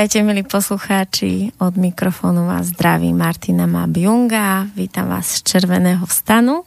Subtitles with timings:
[0.00, 1.52] Vítajte, milí poslucháči.
[1.60, 4.64] Od mikrofónu vás zdraví Martina Mabjunga.
[4.72, 6.64] Vítam vás z Červeného stanu.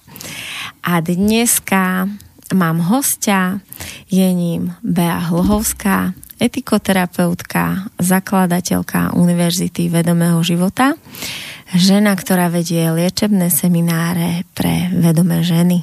[0.86, 2.06] A dneska
[2.54, 3.58] mám hostia.
[4.06, 10.94] Je ním Bea Hlhovská, etikoterapeutka, zakladateľka Univerzity vedomého života,
[11.74, 15.82] žena, ktorá vedie liečebné semináre pre vedomé ženy.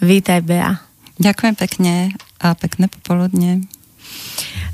[0.00, 0.80] Vítaj, Bea.
[1.20, 3.68] Ďakujem pekne a pekné popoludne.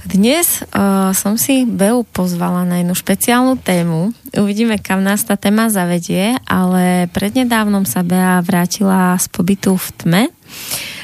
[0.05, 4.13] Dnes uh, som si Beu pozvala na jednu špeciálnu tému.
[4.37, 10.23] Uvidíme, kam nás tá téma zavedie, ale prednedávnom sa Bea vrátila z pobytu v tme.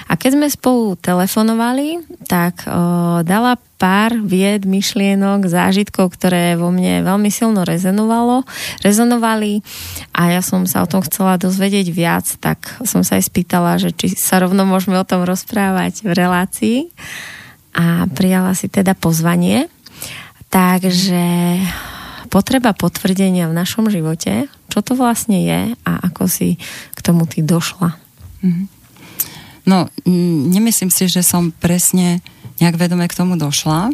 [0.05, 1.97] A keď sme spolu telefonovali,
[2.29, 8.45] tak uh, dala pár vied, myšlienok, zážitkov, ktoré vo mne veľmi silno rezonovalo,
[8.85, 9.65] rezonovali
[10.13, 13.97] a ja som sa o tom chcela dozvedieť viac, tak som sa aj spýtala, že
[13.97, 16.79] či sa rovno môžeme o tom rozprávať v relácii
[17.75, 19.71] a prijala si teda pozvanie.
[20.51, 21.23] Takže
[22.31, 26.59] potreba potvrdenia v našom živote, čo to vlastne je a ako si
[26.95, 27.95] k tomu ty došla?
[28.43, 28.65] Mhm.
[29.69, 29.87] No,
[30.51, 32.25] nemyslím si, že som presne
[32.59, 33.93] nejak vedome k tomu došla.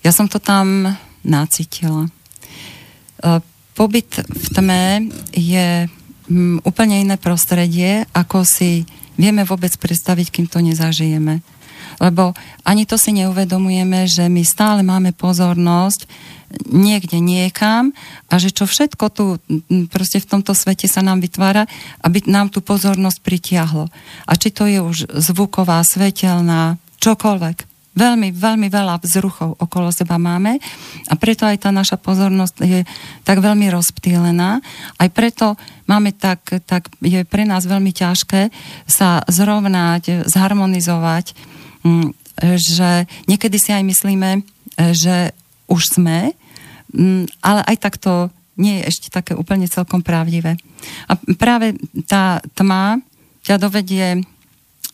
[0.00, 2.08] Ja som to tam nacítila.
[2.08, 2.10] E,
[3.76, 5.86] pobyt v tme je
[6.64, 8.88] úplne iné prostredie, ako si
[9.20, 11.44] vieme vôbec predstaviť, kým to nezažijeme
[11.98, 12.34] lebo
[12.66, 16.06] ani to si neuvedomujeme, že my stále máme pozornosť
[16.70, 17.90] niekde niekam
[18.30, 19.24] a že čo všetko tu
[19.90, 21.66] proste v tomto svete sa nám vytvára,
[22.02, 23.90] aby nám tú pozornosť pritiahlo.
[24.26, 27.74] A či to je už zvuková, svetelná, čokoľvek.
[27.94, 30.58] Veľmi, veľmi veľa vzruchov okolo seba máme
[31.06, 32.82] a preto aj tá naša pozornosť je
[33.22, 34.58] tak veľmi rozptýlená.
[34.98, 35.54] Aj preto
[35.86, 38.50] máme tak, tak je pre nás veľmi ťažké
[38.90, 41.53] sa zrovnať, zharmonizovať
[42.40, 44.30] že niekedy si aj myslíme,
[44.96, 45.30] že
[45.70, 46.34] už sme,
[46.90, 50.58] mm, ale aj tak to nie je ešte také úplne celkom pravdivé.
[51.10, 51.74] A práve
[52.06, 53.02] tá tma
[53.42, 54.22] ťa dovedie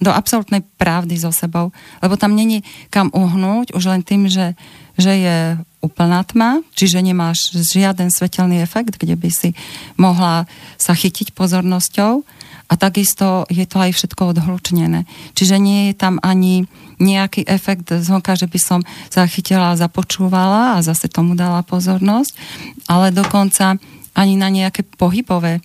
[0.00, 1.68] do absolútnej pravdy so sebou,
[2.00, 4.56] lebo tam není kam uhnúť už len tým, že,
[4.96, 5.38] že je
[5.84, 9.52] úplná tma, čiže nemáš žiaden svetelný efekt, kde by si
[10.00, 10.48] mohla
[10.80, 12.24] sa chytiť pozornosťou
[12.70, 15.02] a takisto je to aj všetko odhlučnené.
[15.34, 16.70] Čiže nie je tam ani
[17.02, 22.32] nejaký efekt zvonka, že by som zachytila a započúvala a zase tomu dala pozornosť,
[22.86, 23.74] ale dokonca
[24.14, 25.62] ani na nejaké pohybové e,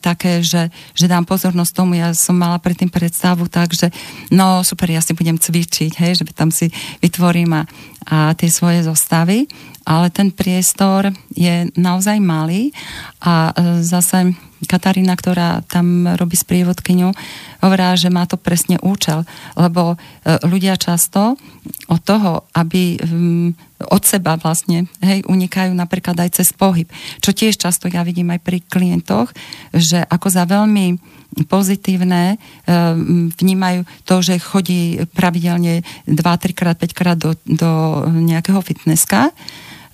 [0.00, 3.92] také, že, že dám pozornosť tomu, ja som mala predtým predstavu tak, že
[4.32, 6.72] no super, ja si budem cvičiť, hej, že tam si
[7.04, 7.62] vytvorím a,
[8.08, 9.46] a tie svoje zostavy,
[9.84, 12.72] ale ten priestor je naozaj malý
[13.20, 14.32] a e, zase
[14.64, 17.12] Katarína, ktorá tam robí sprievodkyňu,
[17.60, 19.96] hovorá, že má to presne účel, lebo e,
[20.48, 21.36] ľudia často
[21.88, 23.48] od toho, aby mm,
[23.92, 26.88] od seba vlastne, hej, unikajú napríklad aj cez pohyb.
[27.20, 29.36] Čo tiež často ja vidím aj pri klientoch,
[29.76, 30.96] že ako za veľmi
[31.50, 32.36] pozitívne e,
[33.36, 37.70] vnímajú to, že chodí pravidelne 2-3 krát, 5 krát do, do
[38.08, 39.34] nejakého fitnesska,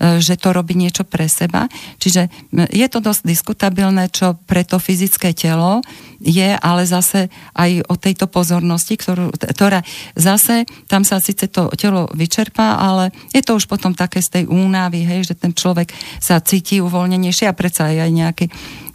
[0.01, 1.69] že to robí niečo pre seba.
[2.01, 2.33] Čiže
[2.73, 5.85] je to dosť diskutabilné, čo pre to fyzické telo
[6.21, 9.85] je, ale zase aj o tejto pozornosti, ktorú, ktorá
[10.17, 14.45] zase tam sa síce to telo vyčerpá, ale je to už potom také z tej
[14.49, 18.47] únavy, hej, že ten človek sa cíti uvoľnenejšie a predsa aj nejaký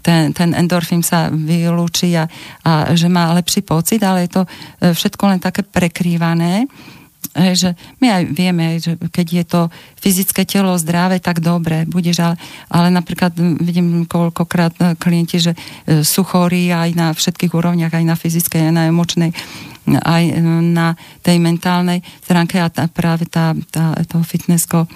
[0.05, 2.29] ten, ten endorfín sa vylúči a,
[2.61, 4.49] a že má lepší pocit, ale je to e,
[4.93, 6.69] všetko len také prekrývané
[7.35, 9.61] že my aj vieme, že keď je to
[9.99, 12.35] fyzické telo zdravé, tak dobre, budeš, ale,
[12.71, 18.05] ale napríklad vidím koľkokrát e, klienti, že e, sú chorí aj na všetkých úrovniach, aj
[18.07, 19.35] na fyzickej, aj na emočnej,
[19.99, 20.33] aj e,
[20.63, 24.87] na tej mentálnej stránke a tá, práve tá, tá, to fitnessko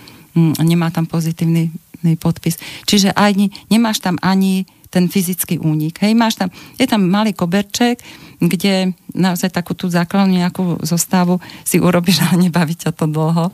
[0.63, 1.75] nemá tam pozitívny
[2.23, 2.55] podpis.
[2.87, 3.35] Čiže aj
[3.67, 6.01] nemáš tam ani ten fyzický únik.
[6.01, 8.01] Hej, máš tam, je tam malý koberček,
[8.41, 13.53] kde naozaj takú tú základnú nejakú zostavu si urobíš, ale nebaví ťa to dlho.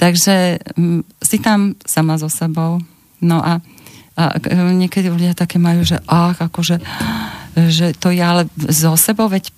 [0.00, 2.80] Takže m, mm, si tam sama so sebou.
[3.22, 3.60] No a,
[4.18, 4.22] a
[4.74, 6.80] niekedy ľudia také majú, že ach, akože,
[7.70, 9.52] že to je ale so sebou, veď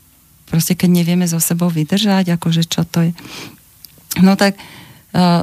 [0.51, 3.13] proste keď nevieme so sebou vydržať, akože čo to je.
[4.21, 4.55] No tak
[5.17, 5.43] uh,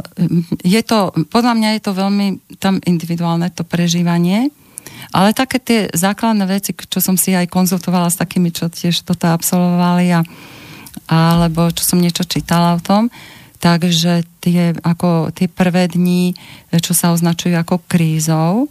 [0.61, 2.27] je to, podľa mňa je to veľmi
[2.61, 4.53] tam individuálne to prežívanie,
[5.09, 9.33] Ale také tie základné veci, čo som si aj konzultovala s takými, čo tiež toto
[9.33, 10.21] absolvovali a,
[11.09, 13.09] alebo čo som niečo čítala o tom,
[13.57, 16.37] takže tie, ako, tie prvé dni,
[16.81, 18.69] čo sa označujú ako krízou,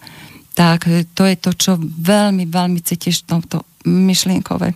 [0.55, 4.75] tak to je to, čo veľmi, veľmi cítiš to, to myšlienkové.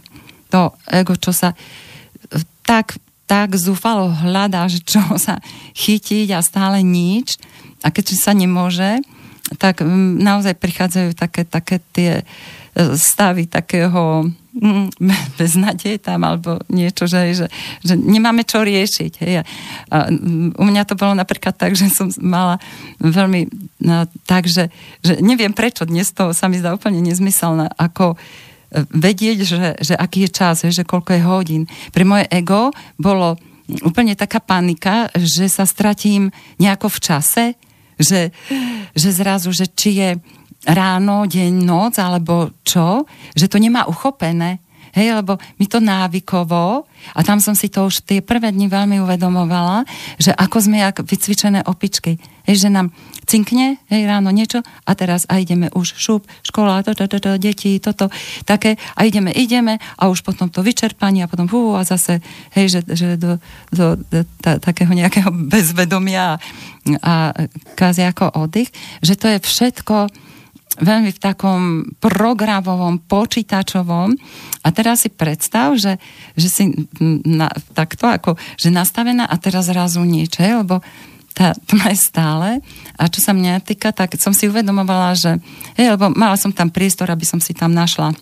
[0.55, 1.53] To ego, čo sa
[2.65, 2.97] tak,
[3.27, 5.43] tak zúfalo hľadá, že čo sa
[5.77, 7.37] chytiť a stále nič.
[7.85, 9.05] A keď sa nemôže,
[9.61, 9.85] tak
[10.19, 12.25] naozaj prichádzajú také, také tie e,
[12.96, 14.29] stavy takého
[15.38, 17.46] beznadeje tam alebo niečo, že, že,
[17.82, 19.12] že nemáme čo riešiť.
[19.20, 19.43] Hej.
[19.91, 19.96] A
[20.55, 22.62] u mňa to bolo napríklad tak, že som mala
[23.02, 23.50] veľmi
[23.82, 24.70] no, tak, že,
[25.02, 29.94] že neviem prečo dnes to sa mi zdá úplne nezmyselné, ako e, vedieť, že, že
[29.99, 31.62] aký je čas, že koľko je hodín.
[31.91, 33.37] Pre moje ego bolo
[33.82, 36.31] úplne taká panika, že sa stratím
[36.61, 37.44] nejako v čase,
[38.00, 38.32] že,
[38.96, 40.11] že zrazu, že či je
[40.64, 43.05] ráno, deň, noc, alebo čo,
[43.37, 44.64] že to nemá uchopené.
[44.94, 49.02] Hej, lebo mi to návykovo, a tam som si to už tie prvé dni veľmi
[49.02, 49.85] uvedomovala,
[50.17, 52.17] že ako sme jak vycvičené opičky.
[52.44, 52.93] Hej, že nám
[53.25, 57.81] cinkne, hej, ráno niečo a teraz a ideme už šup, škola, to, to, to, deti,
[57.81, 58.12] toto,
[58.44, 62.20] také a ideme, ideme a už potom to vyčerpanie a potom hú, a zase,
[62.52, 63.41] hej, že, že do,
[63.73, 66.38] do, do ta, takého nejakého bezvedomia a,
[67.02, 67.14] a
[67.75, 68.69] kázi ako oddych,
[69.00, 70.12] že to je všetko
[70.81, 71.61] veľmi v takom
[72.03, 74.15] programovom, počítačovom.
[74.65, 76.00] A teraz si predstav, že,
[76.35, 76.65] že si
[77.25, 80.82] na, takto ako, že nastavená a teraz zrazu hej, lebo
[81.35, 82.49] tá tma je stále.
[82.94, 85.38] A čo sa mňa týka, tak som si uvedomovala, že,
[85.75, 88.15] hej, lebo mala som tam priestor, aby som si tam našla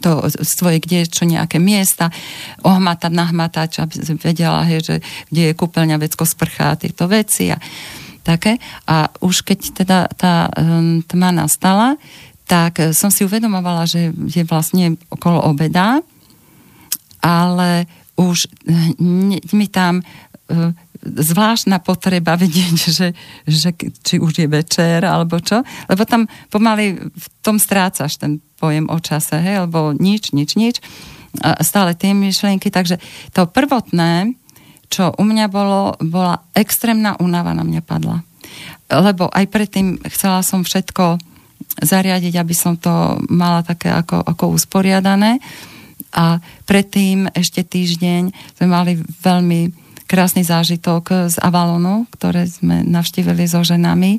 [0.00, 2.08] to svoje, kde čo nejaké miesta,
[2.62, 4.96] ohmatať, nahmatať, aby vedela, hej, že
[5.28, 7.52] kde je kúpeľňa, vecko, sprcha a tieto veci.
[7.52, 7.58] A,
[8.30, 8.62] také.
[8.86, 11.98] A už keď teda tá um, tma nastala,
[12.50, 16.02] tak e, som si uvedomovala, že je vlastne okolo obeda,
[17.22, 17.86] ale
[18.18, 18.48] už e,
[19.54, 23.08] mi tam uh, zvláštna potreba vedieť, že,
[23.46, 23.70] že
[24.04, 28.98] či už je večer alebo čo, lebo tam pomaly v tom strácaš ten pojem o
[29.00, 30.76] čase, hej, lebo nič, nič, nič.
[31.40, 32.98] A stále tie myšlienky, takže
[33.30, 34.34] to prvotné,
[34.90, 38.26] čo u mňa bolo, bola extrémna únava na mňa padla.
[38.90, 41.22] Lebo aj predtým chcela som všetko
[41.78, 45.38] zariadiť, aby som to mala také ako, ako usporiadané.
[46.10, 49.70] A predtým ešte týždeň sme mali veľmi
[50.10, 54.18] krásny zážitok z Avalonu, ktoré sme navštívili so ženami.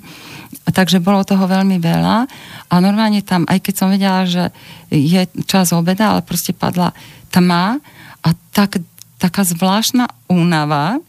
[0.71, 2.31] Takže bolo toho veľmi veľa.
[2.71, 4.55] A normálne tam, aj keď som vedela, že
[4.87, 6.95] je čas obeda, ale proste padla
[7.27, 7.83] tma
[8.23, 8.79] a tak
[9.19, 11.03] taká zvláštna únava,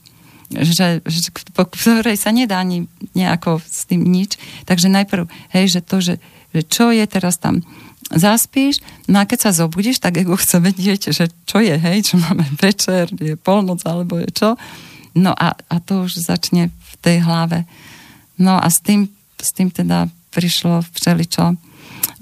[0.53, 2.85] že, že, po ktorej sa nedá ani
[3.17, 4.37] nejako s tým nič.
[4.69, 5.25] Takže najprv,
[5.55, 6.15] hej, že to, že,
[6.53, 7.65] že čo je teraz tam,
[8.13, 12.21] zaspíš, no a keď sa zobudíš, tak ego chce vedieť, že čo je, hej, čo
[12.21, 14.51] máme večer, je polnoc alebo je čo.
[15.17, 17.65] No a, a to už začne v tej hlave.
[18.37, 19.09] No a s tým,
[19.41, 21.57] s tým teda prišlo všeličo.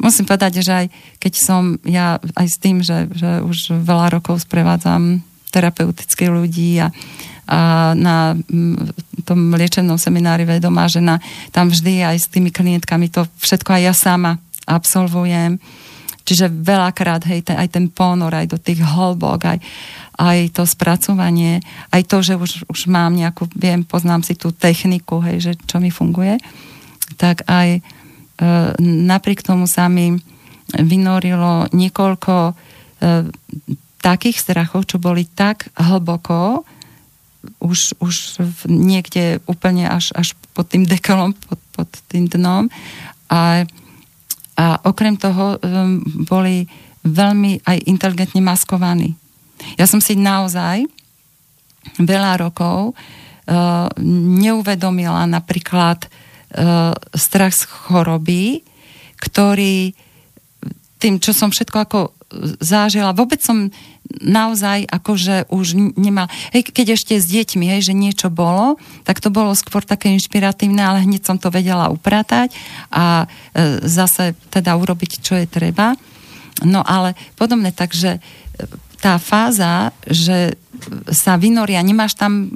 [0.02, 0.86] Musím povedať, že aj
[1.22, 6.88] keď som ja aj s tým, že, že už veľa rokov sprevádzam terapeutických ľudí a,
[7.50, 7.58] a
[7.98, 8.38] na
[9.26, 11.18] tom liečebnom seminári Vedomá žena,
[11.50, 14.32] tam vždy aj s tými klientkami to všetko aj ja sama
[14.70, 15.58] absolvujem.
[16.22, 19.58] Čiže veľakrát, hej, ten, aj ten ponor, aj do tých hlbok, aj,
[20.14, 21.58] aj to spracovanie,
[21.90, 25.82] aj to, že už, už mám nejakú, viem, poznám si tú techniku, hej, že čo
[25.82, 26.38] mi funguje,
[27.18, 27.80] tak aj e,
[28.78, 30.14] napriek tomu sa mi
[30.70, 32.52] vynorilo niekoľko e,
[34.00, 36.64] takých strachov, čo boli tak hlboko,
[37.60, 38.16] už, už
[38.68, 42.68] niekde úplne až, až pod tým dekolom, pod, pod tým dnom.
[43.32, 43.64] A,
[44.56, 46.68] a okrem toho um, boli
[47.00, 49.16] veľmi aj inteligentne maskovaní.
[49.80, 50.84] Ja som si naozaj
[51.96, 53.88] veľa rokov uh,
[54.36, 58.60] neuvedomila napríklad uh, strach z choroby,
[59.16, 59.92] ktorý
[61.00, 62.00] tým, čo som všetko ako
[62.60, 63.72] zážila, vôbec som
[64.18, 68.76] naozaj akože už nemal, hej, keď ešte s deťmi, hej, že niečo bolo,
[69.06, 72.50] tak to bolo skôr také inšpiratívne, ale hneď som to vedela upratať
[72.90, 75.94] a e, zase teda urobiť, čo je treba.
[76.66, 78.20] No ale podobne, takže e,
[78.98, 80.58] tá fáza, že
[81.08, 82.52] sa vynoria, nemáš tam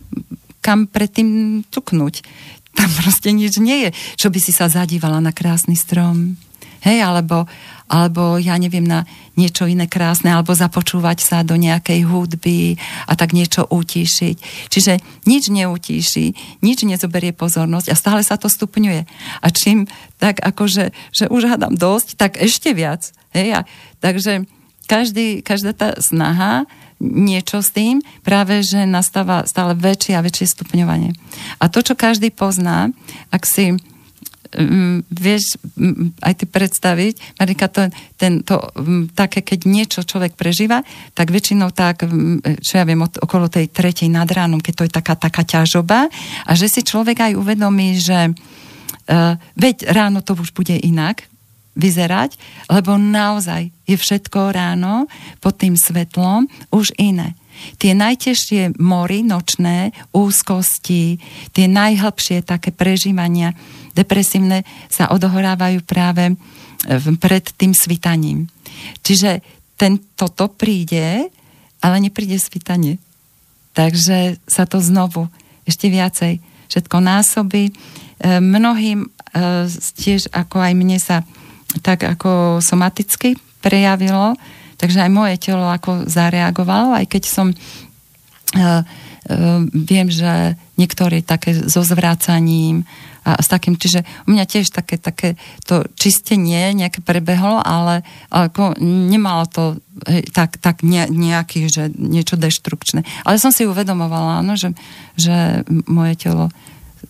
[0.65, 2.25] kam predtým tuknúť.
[2.73, 3.91] Tam proste nič nie je.
[4.17, 6.41] Čo by si sa zadívala na krásny strom,
[6.85, 7.49] Hej, alebo,
[7.89, 9.05] alebo ja neviem, na
[9.37, 14.37] niečo iné krásne, alebo započúvať sa do nejakej hudby a tak niečo utíšiť.
[14.73, 14.93] Čiže
[15.29, 16.27] nič neutíši,
[16.65, 19.05] nič nezoberie pozornosť a stále sa to stupňuje.
[19.45, 19.85] A čím
[20.17, 23.13] tak akože, že už hádam dosť, tak ešte viac.
[23.37, 23.61] Hej, a,
[24.01, 24.49] takže
[24.89, 26.65] každý, každá tá snaha
[27.03, 31.13] niečo s tým, práve že nastáva stále väčšie a väčšie stupňovanie.
[31.61, 32.95] A to, čo každý pozná,
[33.35, 33.77] ak si
[34.57, 40.39] um, vieš um, aj ty predstaviť, Marika, to, ten, to um, také, keď niečo človek
[40.39, 40.83] prežíva,
[41.13, 44.87] tak väčšinou tak, um, čo ja viem, od, okolo tej tretej nad ránom, keď to
[44.87, 46.09] je taká, taká ťažoba
[46.47, 51.27] a že si človek aj uvedomí, že uh, veď ráno to už bude inak,
[51.75, 52.39] vyzerať,
[52.71, 55.11] lebo naozaj je všetko ráno
[55.43, 57.35] pod tým svetlom už iné.
[57.79, 61.19] Tie najtežšie mory nočné, úzkosti,
[61.53, 63.57] tie najhlbšie také prežívania
[63.95, 66.35] depresívne sa odohorávajú práve
[67.23, 68.51] pred tým svitaním.
[69.01, 69.41] Čiže
[69.79, 71.31] ten, toto príde,
[71.81, 73.01] ale nepríde svitanie.
[73.75, 75.27] Takže sa to znovu
[75.67, 76.39] ešte viacej
[76.71, 77.71] všetko násobí.
[77.71, 77.73] E,
[78.39, 79.09] mnohým e,
[79.99, 81.27] tiež ako aj mne sa
[81.83, 84.39] tak ako somaticky prejavilo,
[84.77, 87.57] takže aj moje telo ako zareagovalo, aj keď som uh,
[88.59, 92.85] uh, viem, že niektorí také so zvrácaním
[93.25, 98.77] a s takým, čiže u mňa tiež také, také to čistenie nejaké prebehlo, ale ako
[98.77, 99.81] nemalo to
[100.37, 103.01] tak, tak ne, nejaký, že niečo deštrukčné.
[103.25, 104.77] Ale som si uvedomovala, áno, že,
[105.17, 106.53] že moje telo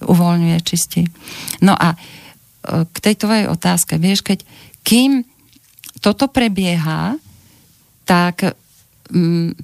[0.07, 1.03] uvoľňuje čistí.
[1.59, 4.47] No a uh, k tej tvojej otázke, vieš, keď
[4.87, 5.27] kým
[5.99, 7.19] toto prebieha,
[8.05, 8.57] tak
[9.11, 9.57] mm,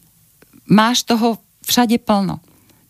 [0.68, 2.40] máš toho všade plno.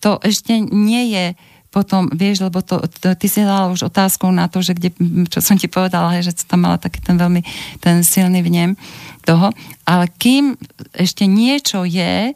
[0.01, 1.27] To ešte nie je
[1.71, 4.91] potom, vieš, lebo to, to, ty si dala už otázku na to, že kde,
[5.31, 7.47] čo som ti povedala, že tam mala taký ten veľmi
[7.79, 8.75] ten silný vnem
[9.23, 9.55] toho,
[9.87, 10.59] ale kým
[10.91, 12.35] ešte niečo je,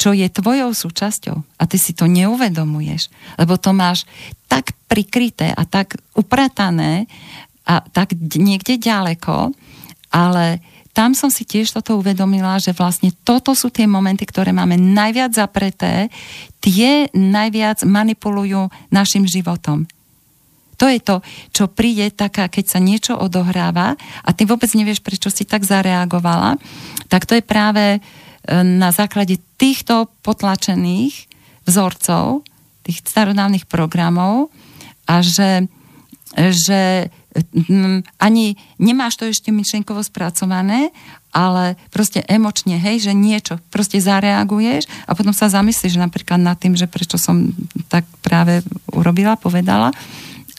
[0.00, 4.08] čo je tvojou súčasťou a ty si to neuvedomuješ, lebo to máš
[4.48, 7.04] tak prikryté a tak upratané
[7.68, 9.52] a tak niekde ďaleko,
[10.08, 14.78] ale tam som si tiež toto uvedomila, že vlastne toto sú tie momenty, ktoré máme
[14.78, 16.06] najviac zapreté,
[16.62, 19.90] tie najviac manipulujú našim životom.
[20.78, 21.18] To je to,
[21.50, 26.58] čo príde taká, keď sa niečo odohráva a ty vôbec nevieš, prečo si tak zareagovala,
[27.10, 27.98] tak to je práve
[28.50, 31.26] na základe týchto potlačených
[31.64, 32.46] vzorcov,
[32.84, 34.52] tých starodávnych programov
[35.08, 35.64] a že,
[36.36, 37.08] že
[38.18, 40.94] ani nemáš to ešte myšlienkovo spracované,
[41.34, 46.78] ale proste emočne, hej, že niečo, proste zareaguješ a potom sa zamyslíš napríklad nad tým,
[46.78, 47.50] že prečo som
[47.90, 48.62] tak práve
[48.94, 49.90] urobila, povedala,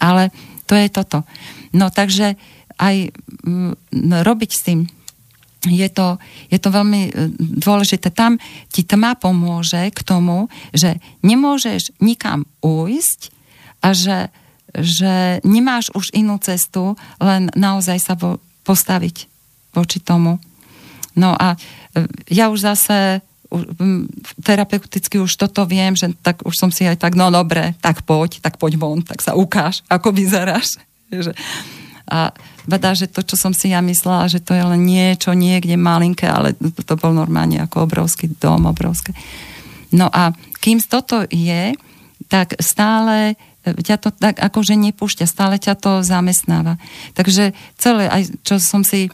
[0.03, 0.35] ale
[0.67, 1.23] to je toto.
[1.71, 2.35] No takže
[2.75, 3.15] aj
[3.47, 3.71] mm,
[4.23, 4.79] robiť s tým
[5.65, 6.21] je to,
[6.53, 8.13] je to veľmi e, dôležité.
[8.13, 8.37] Tam
[8.69, 13.33] ti tma pomôže k tomu, že nemôžeš nikam ujsť
[13.81, 14.29] a že,
[14.79, 19.27] že nemáš už inú cestu, len naozaj sa vo, postaviť
[19.75, 20.39] voči tomu.
[21.15, 21.57] No a e,
[22.31, 23.23] ja už zase
[24.43, 28.41] terapeuticky už toto viem, že tak už som si aj tak, no dobre, tak poď,
[28.41, 30.81] tak poď von, tak sa ukáž, ako vyzeráš.
[32.05, 32.29] A
[32.69, 36.29] Bada, že to, čo som si ja myslela, že to je len niečo niekde malinké,
[36.29, 39.09] ale to, bol normálne ako obrovský dom, obrovské.
[39.89, 41.73] No a kým toto je,
[42.29, 43.37] tak stále
[43.73, 46.77] ťa to tak akože nepúšťa, stále ťa to zamestnáva.
[47.17, 49.09] Takže celé, aj čo som si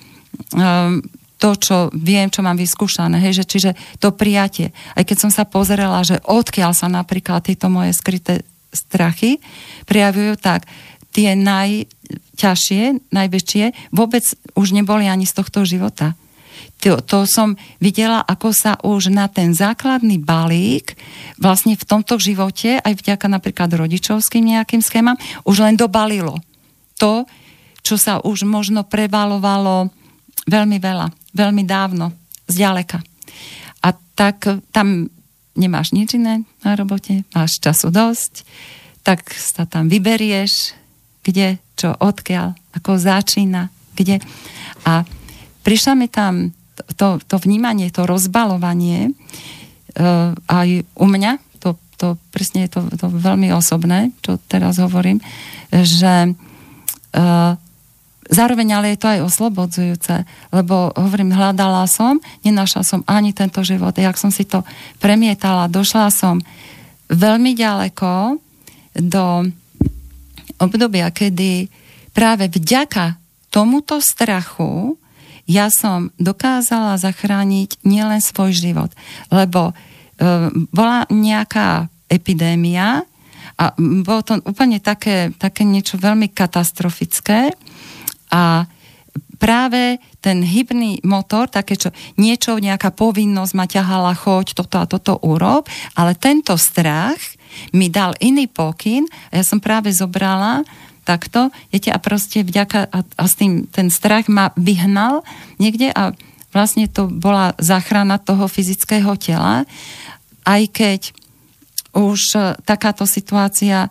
[0.56, 1.00] um,
[1.42, 4.70] to, čo viem, čo mám vyskúšané, hej, že čiže to prijatie.
[4.94, 9.42] Aj keď som sa pozerala, že odkiaľ sa napríklad tieto moje skryté strachy
[9.90, 10.70] prejavujú tak,
[11.12, 14.24] tie najťažšie, najväčšie, vôbec
[14.56, 16.16] už neboli ani z tohto života.
[16.82, 20.98] To, to som videla, ako sa už na ten základný balík
[21.38, 26.42] vlastne v tomto živote, aj vďaka napríklad rodičovským nejakým schémam, už len dobalilo.
[26.98, 27.30] To,
[27.86, 29.94] čo sa už možno prevalovalo
[30.50, 32.18] veľmi veľa, veľmi dávno,
[32.50, 33.02] zďaleka.
[33.86, 34.42] A tak
[34.74, 35.10] tam
[35.54, 38.42] nemáš nič iné na robote, máš času dosť,
[39.06, 40.78] tak sa tam vyberieš,
[41.22, 44.22] kde, čo, odkiaľ, ako začína, kde.
[44.86, 45.06] A
[45.62, 46.54] prišla mi tam
[46.96, 49.12] to, to vnímanie, to rozbalovanie
[49.98, 55.20] uh, aj u mňa, to, to presne je to, to veľmi osobné, čo teraz hovorím,
[55.72, 57.54] že uh,
[58.32, 60.16] zároveň ale je to aj oslobodzujúce,
[60.56, 63.92] lebo hovorím, hľadala som, nenašla som ani tento život.
[63.92, 64.64] Jak som si to
[65.04, 66.40] premietala, došla som
[67.12, 68.40] veľmi ďaleko
[68.96, 69.52] do
[70.64, 71.68] obdobia, kedy
[72.16, 73.20] práve vďaka
[73.52, 74.96] tomuto strachu
[75.50, 78.92] ja som dokázala zachrániť nielen svoj život,
[79.34, 79.74] lebo e,
[80.70, 83.06] bola nejaká epidémia
[83.56, 87.54] a bolo to úplne také, také niečo veľmi katastrofické
[88.32, 88.66] a
[89.42, 91.90] práve ten hybný motor, také čo,
[92.22, 95.66] niečo, nejaká povinnosť ma ťahala, choď, toto a toto urob,
[95.98, 97.18] ale tento strach
[97.74, 100.62] mi dal iný pokyn a ja som práve zobrala
[101.04, 105.26] takto, viete, a proste vďaka, a, a s tým, ten strach ma vyhnal
[105.58, 106.14] niekde a
[106.54, 109.66] vlastne to bola záchrana toho fyzického tela,
[110.46, 111.02] aj keď
[111.92, 113.90] už e, takáto situácia e,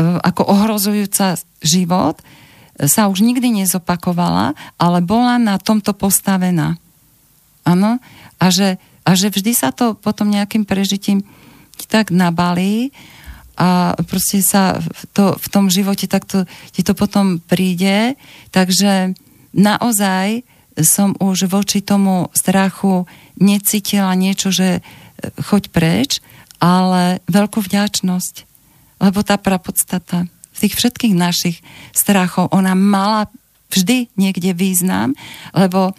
[0.00, 2.18] ako ohrozujúca život
[2.80, 6.80] sa už nikdy nezopakovala, ale bola na tomto postavená.
[7.60, 8.00] Áno?
[8.40, 11.20] A že, a že vždy sa to potom nejakým prežitím
[11.88, 12.92] tak nabalí
[13.60, 14.80] a proste sa
[15.12, 18.16] to, v tom živote takto ti to potom príde.
[18.56, 19.12] Takže
[19.52, 20.48] naozaj
[20.80, 23.04] som už voči tomu strachu
[23.36, 24.82] necítila niečo, že e,
[25.44, 26.10] choď preč,
[26.56, 28.48] ale veľkú vďačnosť.
[29.04, 30.24] Lebo tá prapodstata
[30.60, 31.64] tých všetkých našich
[31.96, 33.32] strachov, ona mala
[33.72, 35.16] vždy niekde význam,
[35.56, 35.96] lebo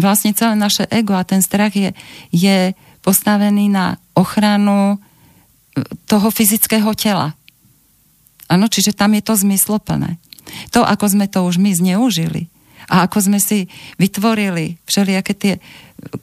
[0.00, 1.92] vlastne celé naše ego a ten strach je,
[2.32, 2.72] je
[3.04, 4.96] postavený na ochranu
[6.08, 7.36] toho fyzického tela.
[8.50, 10.18] Áno, čiže tam je to zmysloplné.
[10.74, 12.50] To, ako sme to už my zneužili
[12.90, 13.70] a ako sme si
[14.02, 15.54] vytvorili všelijaké tie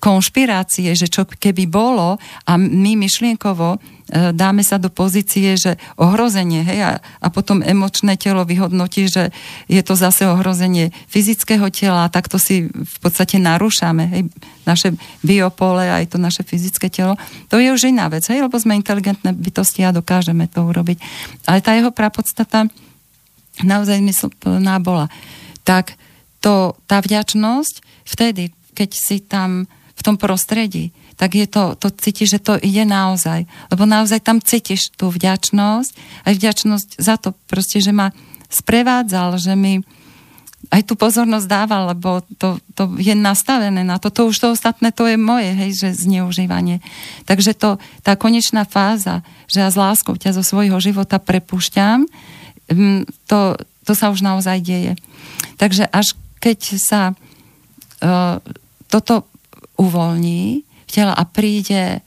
[0.03, 3.79] konšpirácie, že čo keby bolo a my myšlienkovo
[4.11, 9.35] dáme sa do pozície, že ohrozenie, hej, a, a potom emočné telo vyhodnotí, že
[9.67, 14.21] je to zase ohrozenie fyzického tela, tak to si v podstate narúšame, hej,
[14.63, 17.19] naše biopole, aj to naše fyzické telo.
[17.51, 20.97] To je už iná vec, hej, lebo sme inteligentné bytosti a dokážeme to urobiť.
[21.47, 22.67] Ale tá jeho prapodstata
[23.63, 25.11] naozaj zmyslná bola.
[25.67, 25.95] Tak
[26.39, 29.65] to, tá vďačnosť vtedy keď si tam
[29.97, 33.49] v tom prostredí, tak je to, to cítiš, že to ide naozaj.
[33.73, 35.91] Lebo naozaj tam cítiš tú vďačnosť,
[36.29, 38.13] aj vďačnosť za to proste, že ma
[38.53, 39.81] sprevádzal, že mi
[40.67, 44.11] aj tú pozornosť dával, lebo to, to je nastavené na to.
[44.11, 46.83] To už to ostatné, to je moje, hej, že zneužívanie.
[47.23, 52.03] Takže to, tá konečná fáza, že ja s láskou ťa zo svojho života prepúšťam,
[52.67, 53.55] mm, to,
[53.87, 54.99] to sa už naozaj deje.
[55.55, 58.37] Takže až keď sa uh,
[58.91, 59.25] toto
[59.79, 61.99] uvoľní tela a príde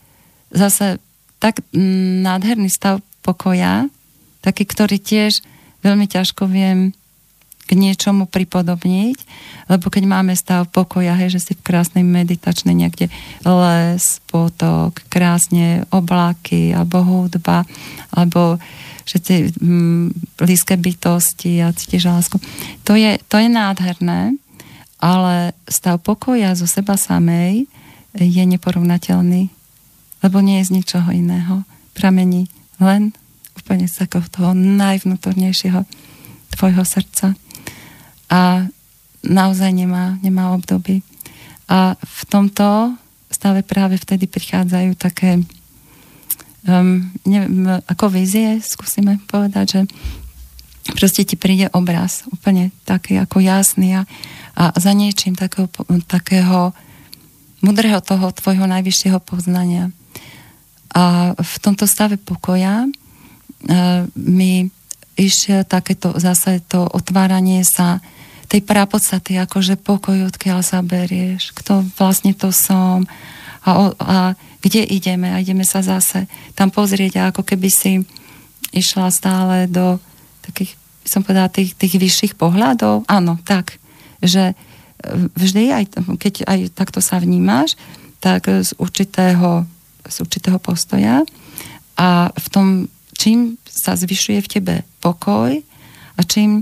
[0.50, 0.98] zase
[1.40, 1.64] tak
[2.24, 3.88] nádherný stav pokoja,
[4.44, 5.40] taký, ktorý tiež
[5.80, 6.92] veľmi ťažko viem
[7.70, 9.18] k niečomu pripodobniť,
[9.70, 13.06] lebo keď máme stav pokoja, hej, že si v krásnej meditačnej niekde
[13.46, 17.62] les, potok, krásne oblaky, alebo hudba,
[18.10, 18.58] alebo
[19.06, 20.06] všetci mm,
[20.42, 22.42] blízke bytosti a cítiš lásku.
[22.90, 24.34] To je, to je nádherné,
[24.98, 27.70] ale stav pokoja zo seba samej
[28.16, 29.50] je neporovnateľný,
[30.20, 31.62] lebo nie je z ničoho iného.
[31.94, 33.14] Pramení len
[33.54, 35.84] úplne z toho najvnútornejšieho
[36.56, 37.36] tvojho srdca.
[38.30, 38.66] A
[39.22, 41.04] naozaj nemá, nemá obdoby.
[41.70, 42.96] A v tomto
[43.30, 45.38] stave práve vtedy prichádzajú také
[46.66, 49.80] um, neviem, ako vízie, skúsime povedať, že
[50.98, 54.02] proste ti príde obraz úplne taký ako jasný a
[54.60, 55.72] a za niečím takého,
[56.04, 56.76] takého
[57.60, 59.92] mudrého toho tvojho najvyššieho poznania.
[60.90, 62.88] A v tomto stave pokoja e,
[64.16, 64.66] mi
[65.14, 68.00] išiel takéto zase to otváranie sa
[68.50, 73.06] tej prapodstaty, akože pokoj, odkiaľ sa berieš, kto vlastne to som
[73.62, 74.16] a, a
[74.58, 76.26] kde ideme a ideme sa zase
[76.58, 78.02] tam pozrieť a ako keby si
[78.74, 80.02] išla stále do
[80.42, 80.74] takých,
[81.06, 83.06] som povedala, tých, tých vyšších pohľadov.
[83.06, 83.78] Áno, tak
[84.20, 84.58] že
[85.36, 85.84] vždy, aj,
[86.20, 87.76] keď aj takto sa vnímaš,
[88.20, 89.64] tak z určitého,
[90.04, 91.24] z určitého postoja
[91.96, 92.66] a v tom,
[93.16, 95.56] čím sa zvyšuje v tebe pokoj
[96.16, 96.60] a čím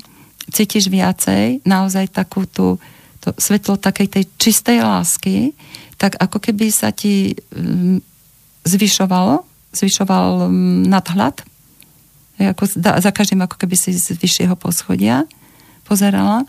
[0.48, 2.78] cítiš viacej naozaj takú tú,
[3.20, 5.52] to svetlo takej tej čistej lásky,
[5.98, 7.98] tak ako keby sa ti um,
[8.62, 9.42] zvyšovalo,
[9.74, 11.42] zvyšoval um, nadhľad,
[12.38, 15.26] ako, za každým ako keby si z vyššieho poschodia
[15.82, 16.46] pozerala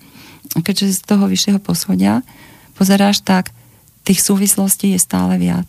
[0.57, 2.25] keďže z toho vyššieho poschodia
[2.73, 3.53] pozeráš, tak
[4.07, 5.67] tých súvislostí je stále viac.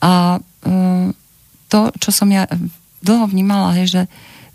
[0.00, 0.72] A e,
[1.68, 2.48] to, čo som ja
[3.04, 4.02] dlho vnímala, je, že,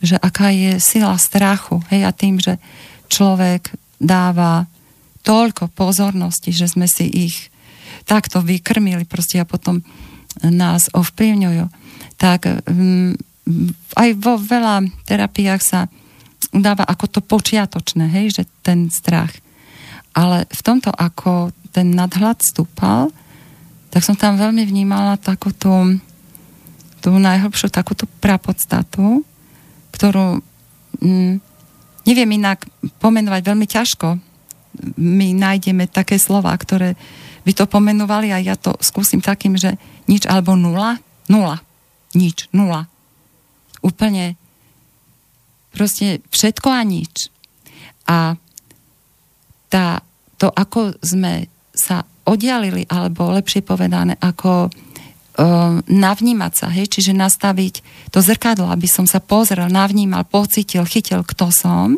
[0.01, 2.57] že aká je sila strachu, hej, a tým, že
[3.11, 3.69] človek
[4.01, 4.65] dáva
[5.21, 7.35] toľko pozornosti, že sme si ich
[8.07, 9.83] takto vykrmili proste a potom
[10.41, 11.65] nás ovplyvňujú,
[12.17, 13.13] tak um,
[13.93, 15.79] aj vo veľa terapiách sa
[16.53, 19.33] udáva ako to počiatočné, hej, že ten strach.
[20.17, 23.13] ale v tomto, ako ten nadhľad stúpal,
[23.93, 25.71] tak som tam veľmi vnímala takú tú,
[26.99, 29.21] tú najhlbšiu takúto prapodstatu,
[29.93, 30.41] ktorú
[31.01, 31.33] mm,
[32.09, 32.65] neviem inak
[32.97, 34.17] pomenovať veľmi ťažko.
[34.97, 36.97] My nájdeme také slova, ktoré
[37.45, 41.61] by to pomenovali a ja to skúsim takým, že nič alebo nula, nula,
[42.13, 42.85] nič, nula.
[43.81, 44.37] Úplne
[45.73, 47.29] proste všetko a nič.
[48.09, 48.33] A
[49.69, 50.01] tá,
[50.41, 57.75] to, ako sme sa oddialili, alebo lepšie povedané, ako um, navnímať sa, hej, čiže nastaviť
[58.13, 61.97] to zrkadlo, aby som sa pozrel, navnímal, pocitil, chytil, kto som,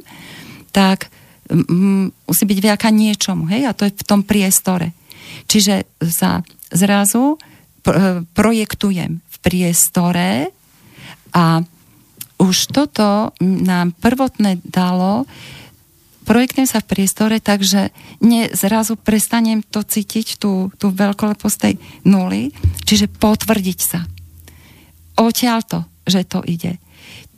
[0.71, 1.11] tak
[1.49, 4.95] um, musí byť vďaka niečomu, hej, a to je v tom priestore.
[5.47, 7.39] Čiže sa zrazu
[7.83, 10.51] pr- projektujem v priestore
[11.31, 11.63] a
[12.41, 15.29] už toto nám prvotné dalo
[16.31, 17.91] projektujem sa v priestore, takže
[18.23, 21.73] ne, zrazu prestanem to cítiť, tú, tú veľkoleposť tej
[22.07, 22.53] nuly,
[22.85, 24.05] čiže potvrdiť sa.
[25.19, 26.79] Odtiaľ to, že to ide.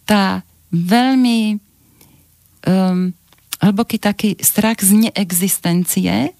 [0.06, 3.16] Tá veľmi um,
[3.64, 6.36] hlboký taký strach z neexistencie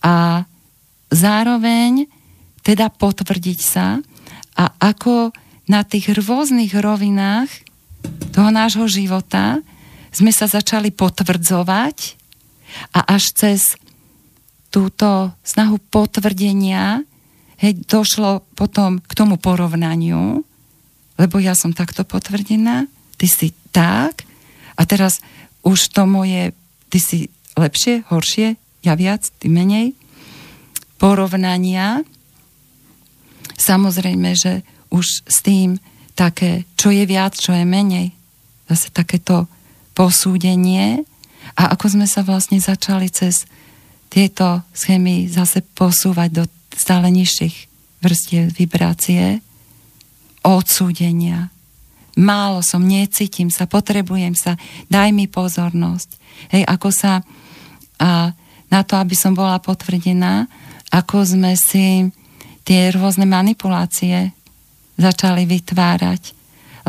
[0.00, 0.46] a
[1.10, 2.06] zároveň
[2.62, 4.00] teda potvrdiť sa
[4.56, 5.34] a ako
[5.66, 7.65] na tých rôznych rovinách
[8.34, 9.60] toho nášho života
[10.12, 11.96] sme sa začali potvrdzovať
[12.92, 13.60] a až cez
[14.68, 17.00] túto snahu potvrdenia
[17.60, 20.44] hej, došlo potom k tomu porovnaniu,
[21.16, 22.84] lebo ja som takto potvrdená,
[23.16, 24.28] ty si tak
[24.76, 25.24] a teraz
[25.64, 26.52] už to moje,
[26.92, 27.18] ty si
[27.56, 29.96] lepšie, horšie, ja viac, ty menej.
[31.00, 32.04] Porovnania,
[33.56, 35.80] samozrejme, že už s tým
[36.16, 38.10] také, čo je viac, čo je menej.
[38.66, 39.46] Zase takéto
[39.92, 41.06] posúdenie
[41.54, 43.46] a ako sme sa vlastne začali cez
[44.10, 47.56] tieto schémy zase posúvať do stále nižších
[48.00, 49.40] vrstiev vibrácie,
[50.42, 51.52] odsúdenia.
[52.16, 54.56] Málo som, necítim sa, potrebujem sa,
[54.88, 56.10] daj mi pozornosť.
[56.52, 57.20] Hej, ako sa
[57.96, 58.32] a
[58.68, 60.44] na to, aby som bola potvrdená,
[60.92, 62.12] ako sme si
[62.66, 64.35] tie rôzne manipulácie
[64.96, 66.32] začali vytvárať.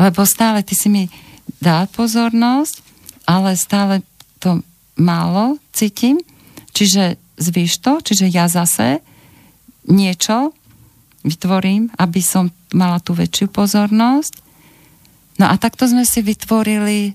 [0.00, 1.04] Lebo stále ty si mi
[1.60, 2.88] dá pozornosť
[3.28, 4.00] ale stále
[4.40, 4.64] to
[4.96, 6.16] málo cítim,
[6.72, 9.04] čiže zvíš to, čiže ja zase
[9.84, 10.56] niečo
[11.28, 14.32] vytvorím, aby som mala tú väčšiu pozornosť.
[15.36, 17.12] No a takto sme si vytvorili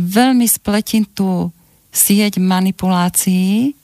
[0.00, 1.52] veľmi spletintú
[1.92, 3.76] sieť manipulácií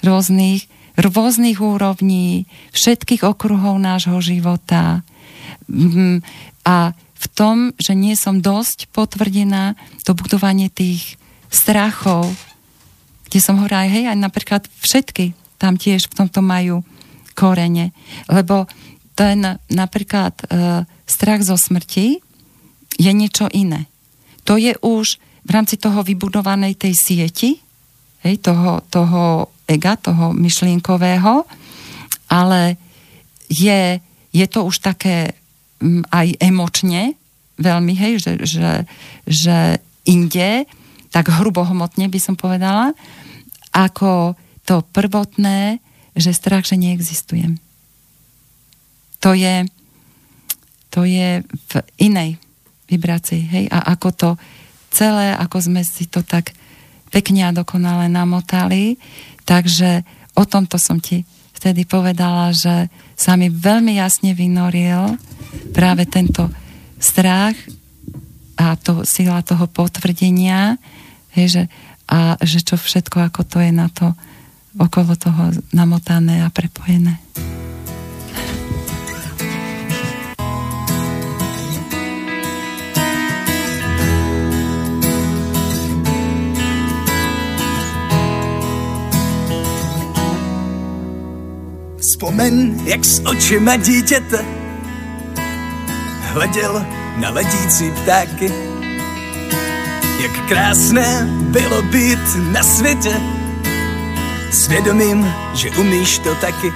[0.00, 0.64] rôznych,
[0.96, 5.04] rôznych úrovní, všetkých okruhov nášho života.
[5.66, 6.22] Mm,
[6.66, 9.74] a v tom, že nie som dosť potvrdená
[10.04, 11.16] to budovanie tých
[11.48, 12.28] strachov,
[13.26, 16.84] kde som hovorila, hej, aj napríklad všetky tam tiež v tomto majú
[17.32, 17.96] korene.
[18.28, 18.68] Lebo
[19.16, 20.44] ten napríklad e,
[21.08, 22.20] strach zo smrti
[23.00, 23.88] je niečo iné.
[24.44, 27.50] To je už v rámci toho vybudovanej tej sieti,
[28.22, 31.48] hej, toho, toho ega, toho myšlienkového,
[32.28, 32.76] ale
[33.48, 33.98] je,
[34.30, 35.34] je to už také
[36.10, 37.16] aj emočne
[37.56, 38.70] veľmi, hej, že, že,
[39.24, 40.68] že inde,
[41.08, 42.92] tak hrubohmotne by som povedala,
[43.72, 44.36] ako
[44.68, 45.80] to prvotné,
[46.16, 47.56] že strach, že neexistujem.
[49.24, 49.64] To je,
[50.92, 52.36] to je v inej
[52.88, 54.30] vibrácii, hej, a ako to
[54.92, 56.52] celé, ako sme si to tak
[57.12, 59.00] pekne a dokonale namotali,
[59.44, 60.04] takže
[60.36, 61.24] o tomto som ti
[61.56, 65.16] vtedy povedala, že sa mi veľmi jasne vynoril
[65.72, 66.52] práve tento
[67.00, 67.56] strach
[68.56, 70.76] a to sila toho potvrdenia,
[71.36, 71.62] hej, že,
[72.08, 74.12] a že čo všetko, ako to je na to
[74.76, 77.16] okolo toho namotané a prepojené.
[91.98, 94.44] Vzpomeň, jak s očima dítěte
[96.32, 98.52] hleděl na ledící ptáky.
[100.22, 103.20] Jak krásné bylo být na světě,
[104.50, 106.72] svědomím, že umíš to taky.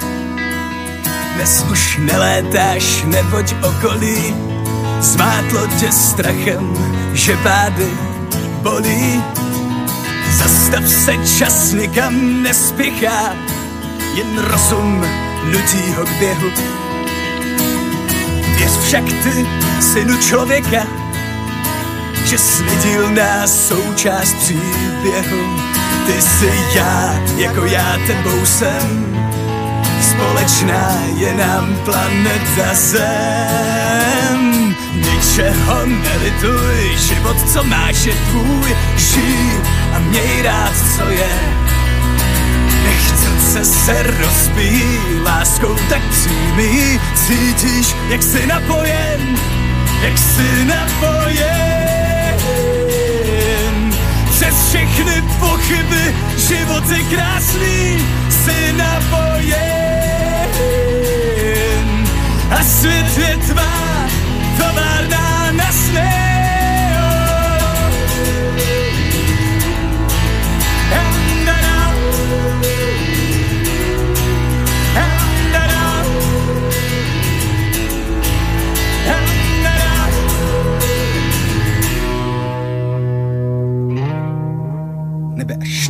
[1.34, 4.34] Dnes už nelétáš, neboť okolí
[5.00, 6.74] zvátlo tě strachem,
[7.12, 7.88] že pády
[8.62, 9.22] bolí.
[10.30, 13.36] Zastav se, čas nikam nespěchá,
[14.14, 15.04] jen rozum
[15.44, 16.50] nutí ho k běhu.
[18.58, 19.46] Věř však ty,
[19.80, 20.86] synu člověka,
[22.24, 25.60] že jsi nedílná součást příběhu.
[26.06, 29.16] Ty jsi já, jako já tebou jsem,
[30.00, 34.50] společná je nám planeta Zem.
[34.94, 39.50] Ničeho nelituj, život, co máš, je tvůj, žij
[39.94, 41.28] a měj rád, co je.
[42.84, 49.38] Nech srdce se rozbíjí, láskou tak přijmi, cítíš, jak jsi napojen,
[50.02, 52.36] jak jsi napojen.
[54.30, 60.50] Přes všechny pochyby, život je krásný, jsi napojen.
[62.50, 64.08] A svět je tvá,
[64.58, 66.29] továrna na sny.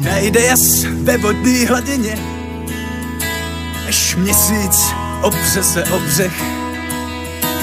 [0.00, 2.18] Až najde jas ve vodní hladině,
[3.88, 6.42] až měsíc obře se obřech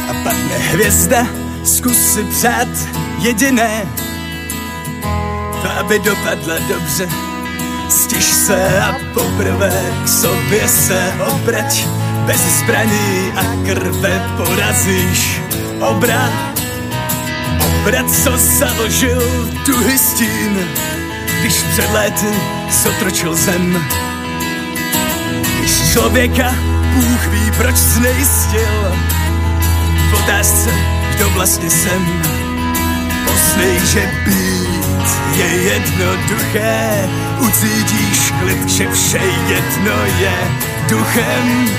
[0.10, 1.28] a padne hvězda,
[1.64, 2.68] zkus si přát
[3.20, 3.86] jediné,
[5.62, 7.10] to aby dopadla dobře.
[7.90, 11.88] Stiž se a poprvé k sobě se obrať,
[12.26, 15.42] bez zbraní a krve porazíš
[15.80, 16.34] obrat.
[17.66, 19.22] Obrat, co založil
[19.66, 20.68] tu hystín,
[21.40, 22.34] když před léty
[22.72, 23.86] sotročil zem.
[25.60, 26.56] Když člověka
[26.94, 28.96] Bůh ví, proč znejistil,
[30.10, 30.70] v otázce,
[31.16, 32.22] kdo vlastně jsem.
[33.26, 34.78] Poznej, že být
[35.38, 40.38] je jednoduché, ucítíš klid, že vše jedno je
[40.90, 41.70] duchem.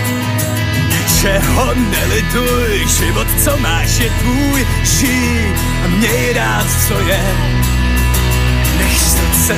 [0.89, 7.23] Ničeho nelituj, život, co máš, je tvůj, žij a měj rád, co je.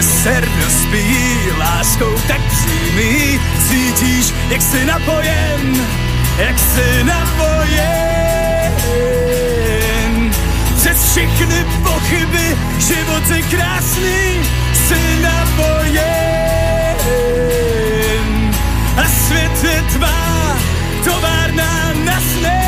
[0.01, 5.87] Se rozbíjí láskou, tak přijmi, cítíš, jak jsi napojen,
[6.39, 8.41] jak jsi napojen.
[10.77, 14.41] Přes všechny pochyby, život je krásný,
[14.73, 16.01] jsi napojen.
[18.97, 20.57] A svět je tvá,
[21.05, 22.60] továrna na sny.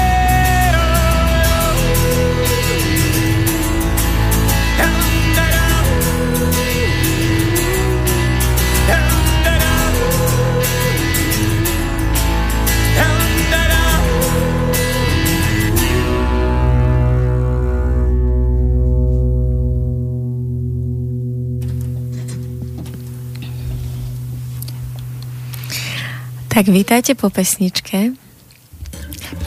[26.53, 28.13] Tak vítajte po pesničke.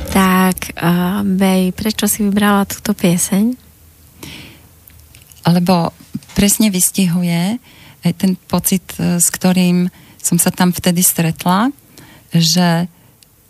[0.10, 3.54] Tak, uh, Bej, prečo si vybrala túto pieseň?
[5.46, 5.94] Lebo
[6.34, 7.62] presne vystihuje
[8.02, 9.86] aj ten pocit, e, s ktorým
[10.18, 11.70] som sa tam vtedy stretla,
[12.34, 12.90] že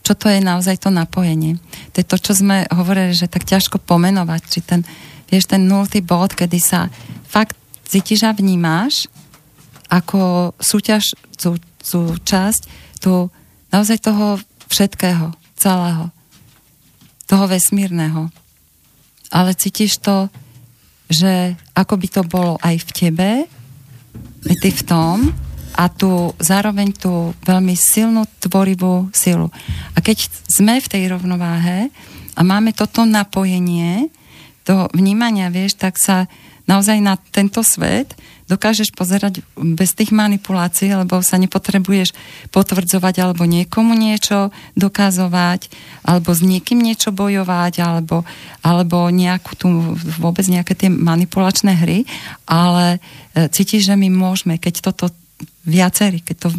[0.04, 1.56] čo to je naozaj to napojenie.
[1.96, 4.84] To je to, čo sme hovorili, že tak ťažko pomenovať, či ten,
[5.32, 6.91] vieš, ten nultý bod, kedy sa
[7.24, 7.56] fakt
[7.88, 9.08] cítiš a vnímáš
[9.88, 12.68] ako súťaž, sú, súčasť
[13.00, 13.32] tú
[13.76, 14.40] naozaj toho
[14.72, 16.08] všetkého, celého.
[17.28, 18.32] Toho vesmírneho.
[19.28, 20.32] Ale cítiš to,
[21.12, 23.30] že ako by to bolo aj v tebe,
[24.64, 25.36] ty v tom,
[25.76, 29.52] a tu zároveň tú veľmi silnú tvorivú silu.
[29.92, 31.92] A keď sme v tej rovnováhe
[32.32, 34.08] a máme toto napojenie
[34.64, 36.32] do vnímania, vieš, tak sa
[36.64, 42.14] naozaj na tento svet dokážeš pozerať bez tých manipulácií, lebo sa nepotrebuješ
[42.54, 45.70] potvrdzovať alebo niekomu niečo dokazovať,
[46.06, 48.22] alebo s niekým niečo bojovať, alebo,
[48.62, 49.68] alebo nejakú tu,
[50.22, 52.06] vôbec nejaké tie manipulačné hry,
[52.46, 53.02] ale
[53.34, 55.10] e, cítiš, že my môžeme, keď toto
[55.66, 56.50] viacerí, keď to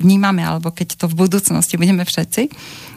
[0.00, 2.48] vnímame, alebo keď to v budúcnosti budeme všetci,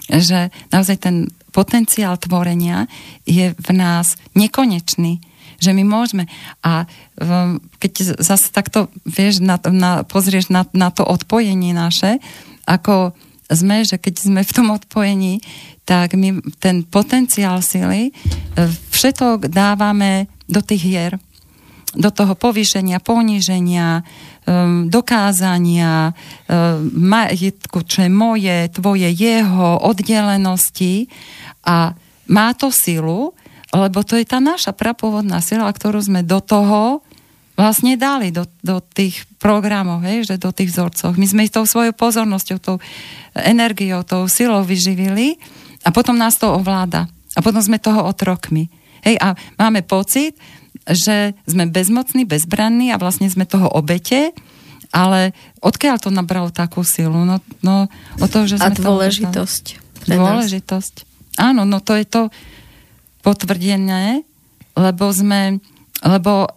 [0.08, 1.16] že naozaj ten
[1.52, 2.88] potenciál tvorenia
[3.28, 5.20] je v nás nekonečný
[5.58, 6.30] že my môžeme.
[6.62, 6.86] A
[7.82, 12.22] keď zase takto, vieš, na, na, pozrieš na, na to odpojenie naše,
[12.70, 13.18] ako
[13.48, 15.40] sme, že keď sme v tom odpojení,
[15.88, 18.14] tak my ten potenciál sily e,
[18.92, 21.14] všetok dávame do tých hier,
[21.96, 24.04] do toho povýšenia, poníženia,
[24.44, 31.08] um, dokázania, um, majetku, čo je moje, tvoje, jeho, oddelenosti
[31.64, 31.96] a
[32.28, 33.32] má to silu,
[33.78, 37.06] lebo to je tá naša prapôvodná sila, ktorú sme do toho
[37.58, 41.18] vlastne dali, do, do tých programov, hej, že do tých vzorcov.
[41.18, 42.78] My sme ich tou svojou pozornosťou, tou
[43.34, 45.42] energiou, tou silou vyživili
[45.82, 47.10] a potom nás to ovláda.
[47.34, 48.70] A potom sme toho otrokmi.
[49.02, 50.38] Hej, a máme pocit,
[50.86, 54.32] že sme bezmocní, bezbranní a vlastne sme toho obete,
[54.94, 57.26] ale odkiaľ to nabralo takú silu?
[57.26, 57.90] No, no
[58.22, 59.66] o to, že sme a dôležitosť.
[60.06, 60.96] To, dôležitosť.
[61.42, 62.22] Áno, no to je to
[63.28, 64.24] potvrdené,
[64.80, 65.60] lebo sme,
[66.00, 66.48] lebo,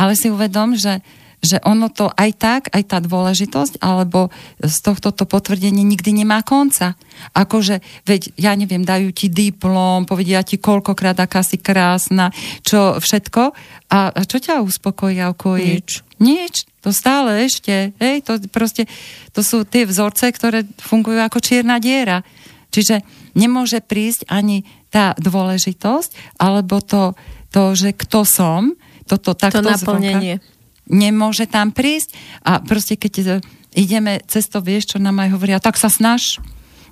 [0.00, 1.04] ale si uvedom, že
[1.42, 4.30] že ono to aj tak, aj tá dôležitosť, alebo
[4.62, 6.94] z tohto to potvrdenie nikdy nemá konca.
[7.34, 12.30] Akože, veď, ja neviem, dajú ti diplom, povedia ti koľkokrát, aká si krásna,
[12.62, 13.42] čo všetko.
[13.90, 15.82] A, a čo ťa uspokojí a ukojí?
[15.82, 15.90] Nič.
[16.22, 16.54] Nič.
[16.86, 17.90] To stále ešte.
[17.98, 18.86] Hej, to proste,
[19.34, 22.22] to sú tie vzorce, ktoré fungujú ako čierna diera.
[22.70, 23.02] Čiže
[23.34, 27.16] nemôže prísť ani tá dôležitosť, alebo to,
[27.48, 28.76] to že kto som,
[29.08, 30.38] toto takto to naplnenie.
[30.38, 30.52] Zvonka,
[30.92, 32.12] nemôže tam prísť
[32.44, 33.24] a proste keď e,
[33.72, 36.38] ideme cez to, vieš, čo nám aj hovoria, tak sa snaž,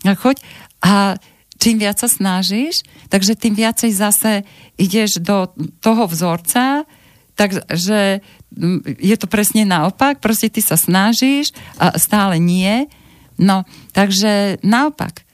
[0.09, 0.41] a choď
[0.81, 1.21] a
[1.61, 2.81] čím viac sa snažíš,
[3.13, 4.49] takže tým viacej zase
[4.81, 5.53] ideš do
[5.85, 6.89] toho vzorca,
[7.37, 8.25] takže
[8.97, 12.89] je to presne naopak, proste ty sa snažíš a stále nie.
[13.41, 15.25] No, takže naopak, e,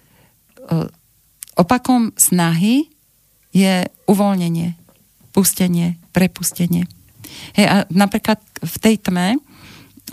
[1.56, 2.86] opakom snahy
[3.50, 4.76] je uvoľnenie,
[5.32, 6.84] pustenie, prepustenie.
[7.56, 9.40] Hej, a napríklad v tej tme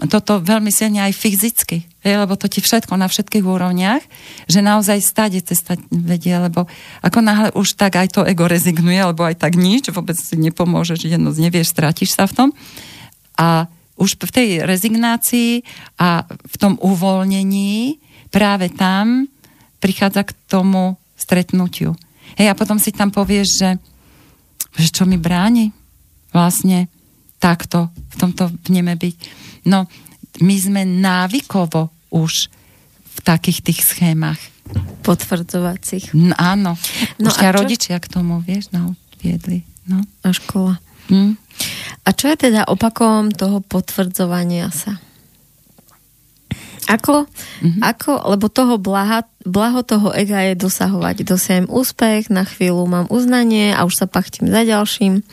[0.09, 4.01] toto veľmi silne aj fyzicky, hej, lebo to ti všetko na všetkých úrovniach,
[4.49, 6.65] že naozaj stade cesta vedie, lebo
[7.05, 10.97] ako náhle už tak aj to ego rezignuje, alebo aj tak nič, vôbec si nepomôže,
[10.97, 12.49] že jedno nevieš, strátiš sa v tom.
[13.37, 15.61] A už v tej rezignácii
[16.01, 18.01] a v tom uvoľnení
[18.33, 19.29] práve tam
[19.77, 21.95] prichádza k tomu stretnutiu.
[22.35, 23.69] Hej, a potom si tam povieš, že,
[24.75, 25.71] že čo mi bráni
[26.35, 26.91] vlastne
[27.39, 29.15] takto v tomto vneme byť.
[29.69, 29.85] No,
[30.41, 32.49] my sme návykovo už
[33.03, 34.39] v takých tých schémach.
[35.03, 36.15] Potvrdzovacích.
[36.15, 36.79] No, áno.
[37.19, 37.57] No už ťa čo?
[37.59, 39.67] rodičia k tomu, vieš, no, viedli.
[39.85, 40.01] No.
[40.23, 40.79] A škola.
[41.11, 41.35] Hm?
[42.07, 44.97] A čo je teda opakom toho potvrdzovania sa?
[46.89, 47.81] Ako, mm-hmm.
[47.81, 51.23] ako lebo toho blaha, blaho toho ega je dosahovať.
[51.23, 55.23] Dosiahnem úspech, na chvíľu mám uznanie a už sa pachtím za ďalším.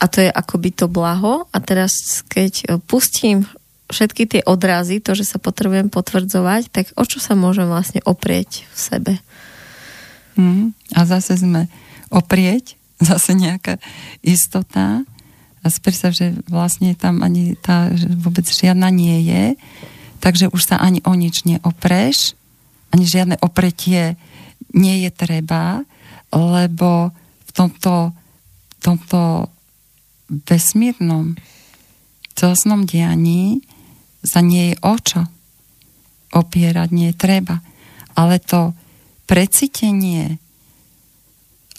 [0.00, 1.46] A to je akoby to blaho.
[1.52, 3.44] A teraz, keď e, pustím
[3.92, 8.64] všetky tie odrazy, to, že sa potrebujem potvrdzovať, tak o čo sa môžem vlastne oprieť
[8.70, 9.14] v sebe?
[10.38, 11.68] Mm, a zase sme
[12.08, 12.78] oprieť,
[13.10, 13.76] zase nejaká
[14.24, 15.04] istota.
[15.60, 17.92] A predstav, že vlastne tam ani tá
[18.24, 19.44] vôbec žiadna nie je,
[20.20, 22.38] takže už sa ani o nič neopreš,
[22.92, 24.20] ani žiadne opretie
[24.76, 25.82] nie je treba,
[26.30, 27.10] lebo
[27.48, 28.14] v tomto,
[28.78, 29.50] tomto
[30.30, 31.34] vesmírnom
[32.38, 33.60] celosnom dianí
[34.22, 35.20] sa nie je o čo
[36.30, 37.58] opierať, nie je treba.
[38.14, 38.76] Ale to
[39.26, 40.38] precítenie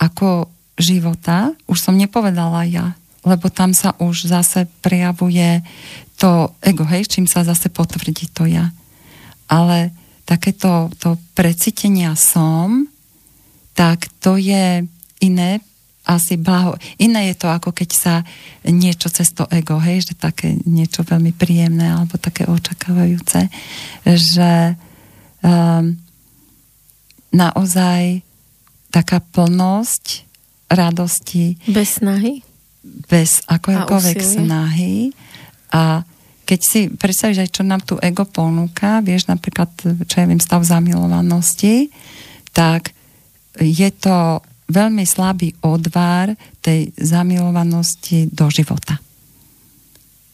[0.02, 5.62] ako života, už som nepovedala ja, lebo tam sa už zase prejavuje
[6.22, 8.70] to ego, hej, čím sa zase potvrdí to ja.
[9.50, 9.90] Ale
[10.30, 12.86] takéto to precítenia som,
[13.74, 14.86] tak to je
[15.26, 15.52] iné
[16.06, 16.78] asi blaho.
[17.02, 18.16] Iné je to, ako keď sa
[18.70, 23.50] niečo cez to ego, hej, že také niečo veľmi príjemné alebo také očakávajúce,
[24.06, 24.78] že
[25.42, 25.98] um,
[27.34, 28.22] naozaj
[28.94, 30.30] taká plnosť
[30.70, 31.58] radosti.
[31.66, 32.46] Bez snahy?
[33.10, 35.16] Bez akojakoľvek snahy.
[35.72, 36.04] A
[36.46, 39.72] keď si predstavíš aj, čo nám tu ego ponúka, vieš napríklad,
[40.06, 41.88] čo ja viem, stav zamilovanosti,
[42.52, 42.92] tak
[43.56, 46.32] je to veľmi slabý odvár
[46.64, 49.00] tej zamilovanosti do života.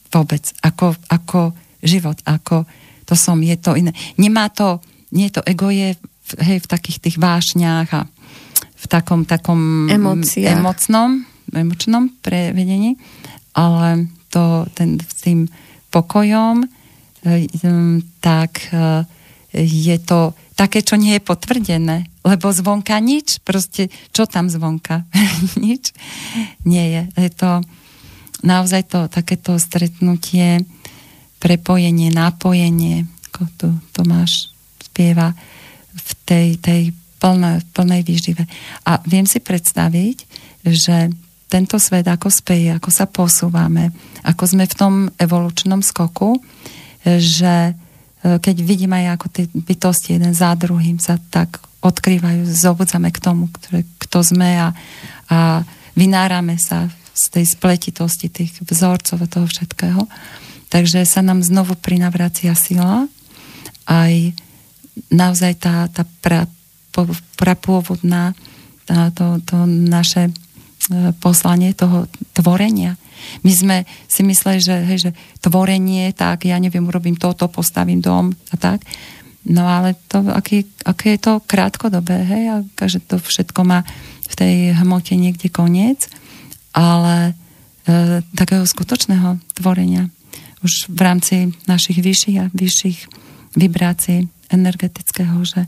[0.08, 0.42] Vôbec.
[0.64, 2.64] Ako, ako život, ako
[3.04, 3.92] to som, je to iné.
[4.16, 4.80] Nemá to,
[5.12, 8.02] nie to ego je v, hej, v takých tých vášňach a
[8.78, 10.60] v takom, takom Emóciách.
[10.60, 12.94] emocnom, emočnom prevedení,
[13.56, 15.48] ale to, ten, s tým
[15.90, 16.68] pokojom, e,
[18.20, 19.04] tak e,
[19.58, 25.06] je to také, čo nie je potvrdené, lebo zvonka nič, proste čo tam zvonka?
[25.64, 25.94] nič
[26.66, 27.02] nie je.
[27.28, 27.50] Je to
[28.42, 30.62] naozaj to takéto stretnutie,
[31.38, 34.50] prepojenie, napojenie, ako tu Tomáš
[34.82, 35.30] spieva
[35.94, 36.82] v tej, tej
[37.22, 38.42] plnej, plnej výžive.
[38.86, 40.16] A viem si predstaviť,
[40.66, 41.14] že
[41.48, 43.90] tento svet ako speje, ako sa posúvame,
[44.22, 46.36] ako sme v tom evolučnom skoku,
[47.04, 47.72] že
[48.18, 53.22] E, keď vidím aj ako tie bytosti jeden za druhým sa tak odkrývajú, zobudzame k
[53.22, 54.68] tomu, ktoré, kto sme a,
[55.30, 55.62] a
[55.94, 60.02] vynárame sa z tej spletitosti tých vzorcov a toho všetkého.
[60.70, 63.06] Takže sa nám znovu prinavracia sila
[63.86, 64.34] aj
[65.14, 66.50] naozaj tá, tá pra,
[66.90, 67.06] po,
[67.38, 68.34] prapôvodná
[68.84, 70.34] tá, to, to naše
[71.20, 72.96] poslanie toho tvorenia.
[73.42, 73.76] My sme
[74.06, 75.10] si mysleli, že, hej, že
[75.42, 78.86] tvorenie, tak ja neviem, urobím toto, postavím dom a tak.
[79.48, 83.82] No ale to, aký, aké je to krátkodobé, hej, a že to všetko má
[84.28, 86.06] v tej hmote niekde koniec,
[86.76, 87.32] ale
[87.88, 90.12] e, takého skutočného tvorenia
[90.62, 91.34] už v rámci
[91.70, 92.98] našich vyšších a vyšších
[93.54, 95.62] vibrácií energetického, že,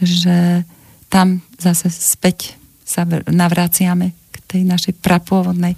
[0.00, 0.68] že
[1.08, 4.17] tam zase späť sa navraciame k
[4.48, 5.76] tej našej prapôvodnej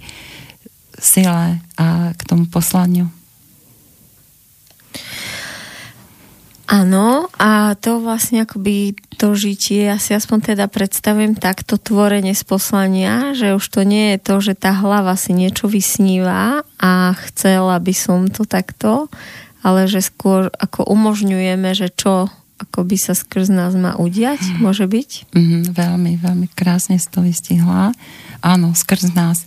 [0.95, 3.11] sile a k tomu poslaniu.
[6.71, 12.47] Áno, a to vlastne akoby to žitie, ja si aspoň teda predstavujem takto tvorenie z
[12.47, 17.75] poslania, že už to nie je to, že tá hlava si niečo vysníva a chcela
[17.75, 19.11] by som to takto,
[19.59, 24.57] ale že skôr ako umožňujeme, že čo ako by sa skrz nás má udiať, mm.
[24.61, 25.33] môže byť?
[25.33, 27.89] Mm, veľmi, veľmi krásne si to vystihla.
[28.41, 29.45] Áno, skrz nás.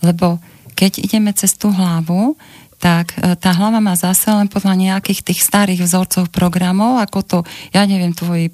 [0.00, 0.38] Lebo
[0.78, 2.38] keď ideme cez tú hlavu,
[2.76, 7.38] tak e, tá hlava má zase len podľa nejakých tých starých vzorcov programov, ako to,
[7.72, 8.52] ja neviem, tvoji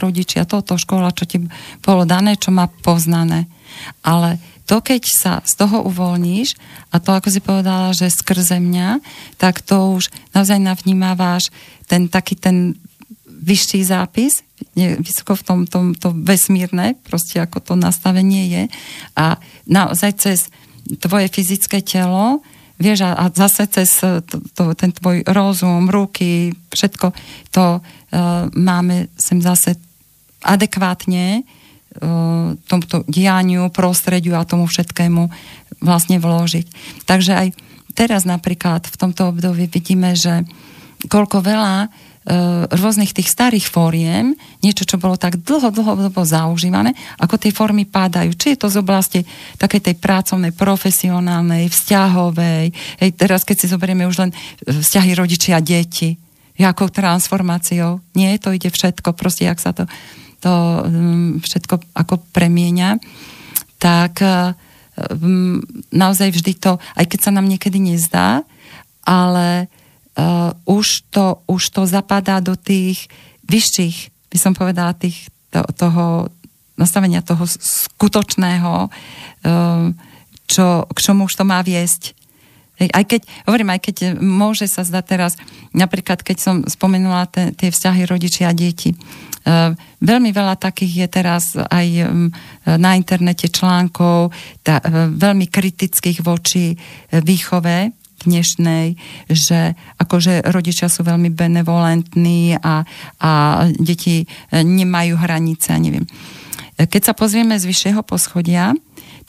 [0.00, 1.42] rodičia, toto škola, čo ti
[1.82, 3.50] bolo dané, čo má poznané.
[4.06, 6.56] Ale to, keď sa z toho uvoľníš,
[6.94, 9.02] a to, ako si povedala, že skrze mňa,
[9.36, 11.50] tak to už naozaj navnímáváš
[11.90, 12.78] ten taký ten
[13.26, 14.40] vyšší zápis,
[14.74, 18.62] vysoko v tom, tom to vesmírne, proste ako to nastavenie je.
[19.18, 20.38] A naozaj cez
[20.98, 22.42] tvoje fyzické telo,
[22.78, 27.14] vieš, a, a zase cez to, to, ten tvoj rozum, ruky, všetko
[27.54, 29.78] to uh, máme sem zase
[30.42, 35.22] adekvátne uh, tomuto dianiu, prostrediu a tomu všetkému
[35.82, 36.66] vlastne vložiť.
[37.06, 37.48] Takže aj
[37.94, 40.42] teraz napríklad v tomto období vidíme, že
[41.06, 42.03] koľko veľa E,
[42.72, 44.32] rôznych tých starých fóriem,
[44.64, 48.32] niečo, čo bolo tak dlho, dlho, dlho zaužívané, ako tie formy pádajú.
[48.32, 49.20] Či je to z oblasti
[49.60, 52.72] takej tej pracovnej, profesionálnej, vzťahovej.
[53.04, 54.30] Hej, teraz, keď si zoberieme už len
[54.64, 56.16] vzťahy rodičia a deti,
[56.56, 58.00] jakou transformáciou.
[58.16, 59.84] Nie, to ide všetko, proste, jak sa to,
[60.40, 63.04] to um, všetko ako premieňa.
[63.76, 64.24] Tak
[64.96, 65.60] um,
[65.92, 68.48] naozaj vždy to, aj keď sa nám niekedy nezdá,
[69.04, 69.68] ale
[70.18, 73.10] uh, už, to, už to zapadá do tých
[73.46, 76.30] vyšších, by som povedala, tých, to, toho
[76.74, 79.90] nastavenia toho skutočného, uh,
[80.44, 82.14] čo, k čomu už to má viesť.
[82.74, 85.32] Aj keď, hovorím, aj keď môže sa zdať teraz,
[85.70, 89.70] napríklad keď som spomenula te, tie vzťahy rodičia a deti, uh,
[90.02, 92.28] veľmi veľa takých je teraz aj um,
[92.66, 94.34] na internete článkov,
[94.66, 96.74] tá, veľmi kritických voči
[97.14, 98.96] výchove dnešnej,
[99.30, 102.84] že akože rodičia sú veľmi benevolentní a,
[103.20, 103.30] a
[103.76, 104.26] deti e,
[104.64, 106.08] nemajú hranice, neviem.
[106.74, 108.74] Keď sa pozrieme z vyššieho poschodia,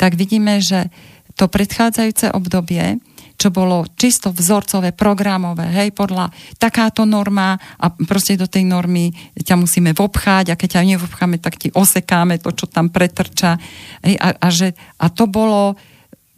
[0.02, 0.89] tak vidíme, že
[1.38, 2.98] to predchádzajúce obdobie,
[3.36, 9.60] čo bolo čisto vzorcové, programové, hej, podľa takáto norma a proste do tej normy ťa
[9.60, 13.60] musíme vobchať a keď ťa nevobcháme, tak ti osekáme to, čo tam pretrča.
[14.08, 15.76] Hej, a, a, že, a to bolo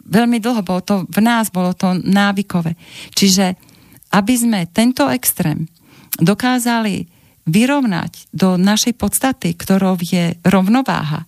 [0.08, 2.74] veľmi dlho, bolo to v nás, bolo to návykové.
[3.12, 3.54] Čiže
[4.12, 5.68] aby sme tento extrém
[6.16, 7.06] dokázali
[7.48, 11.24] vyrovnať do našej podstaty, ktorou je rovnováha,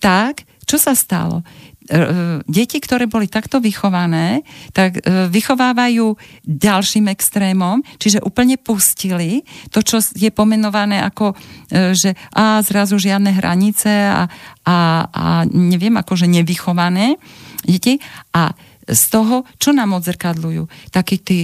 [0.00, 1.44] tak čo sa stalo?
[1.82, 6.14] E, deti, ktoré boli takto vychované, tak e, vychovávajú
[6.46, 9.42] ďalším extrémom, čiže úplne pustili
[9.74, 14.30] to, čo je pomenované ako, e, že a zrazu žiadne hranice a,
[14.62, 14.76] a,
[15.10, 17.18] a neviem, akože nevychované
[17.64, 17.98] deti
[18.34, 18.52] a
[18.82, 20.90] z toho, čo nám odzrkadľujú?
[20.90, 21.40] Takí tí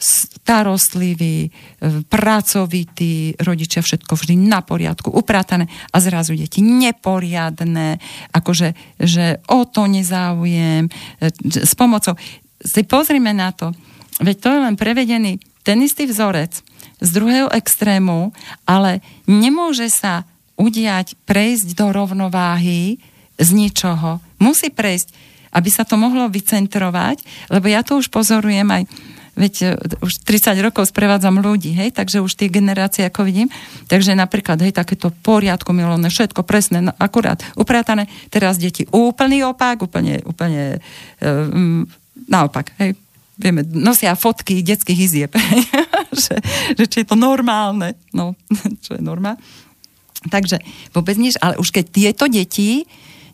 [0.00, 1.52] starostliví,
[2.08, 8.00] pracovití rodičia, všetko vždy na poriadku, upratané a zrazu deti neporiadne,
[8.32, 10.88] akože že o to nezáujem,
[11.44, 12.16] s pomocou.
[12.58, 13.76] Si pozrime na to,
[14.24, 16.64] veď to je len prevedený ten istý vzorec
[17.00, 18.32] z druhého extrému,
[18.64, 20.24] ale nemôže sa
[20.56, 23.00] udiať, prejsť do rovnováhy
[23.40, 24.20] z ničoho.
[24.36, 28.82] Musí prejsť aby sa to mohlo vycentrovať, lebo ja to už pozorujem aj
[29.38, 29.66] veď e,
[30.02, 33.48] už 30 rokov sprevádzam ľudí, hej, takže už tie generácie, ako vidím,
[33.86, 39.80] takže napríklad, hej, takéto poriadku milovné, všetko presné, no, akurát upratané, teraz deti úplný opak,
[39.80, 40.82] úplne, úplne
[41.22, 41.86] um,
[42.28, 42.98] naopak, hej,
[43.40, 45.32] vieme, nosia fotky detských izieb,
[46.24, 46.36] že,
[46.76, 48.36] že či je to normálne, no,
[48.84, 49.40] čo je normálne.
[50.20, 50.60] Takže
[50.92, 52.84] vôbec nič, ale už keď tieto deti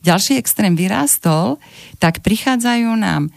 [0.07, 1.59] ďalší extrém vyrástol,
[1.99, 3.35] tak prichádzajú nám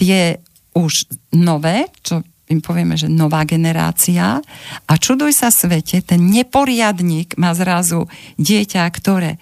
[0.00, 0.40] tie
[0.72, 4.42] už nové, čo im povieme, že nová generácia
[4.88, 9.38] a čuduj sa svete, ten neporiadník má zrazu dieťa, ktoré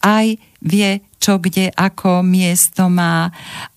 [0.00, 3.28] aj vie, čo kde, ako miesto má,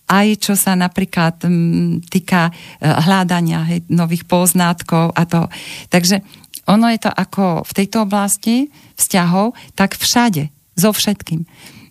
[0.07, 2.51] aj čo sa napríklad m, týka e,
[2.87, 5.49] hľadania hej, nových poznátkov a to.
[5.91, 6.23] Takže
[6.69, 11.43] ono je to ako v tejto oblasti vzťahov, tak všade, so všetkým.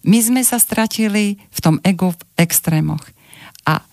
[0.08, 3.04] My sme sa stratili v tom ego v extrémoch.
[3.68, 3.84] A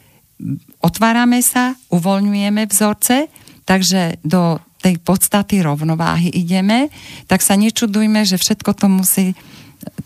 [0.80, 3.28] otvárame sa, uvoľňujeme vzorce,
[3.68, 6.88] takže do tej podstaty rovnováhy ideme,
[7.28, 9.36] tak sa nečudujme, že všetko to musí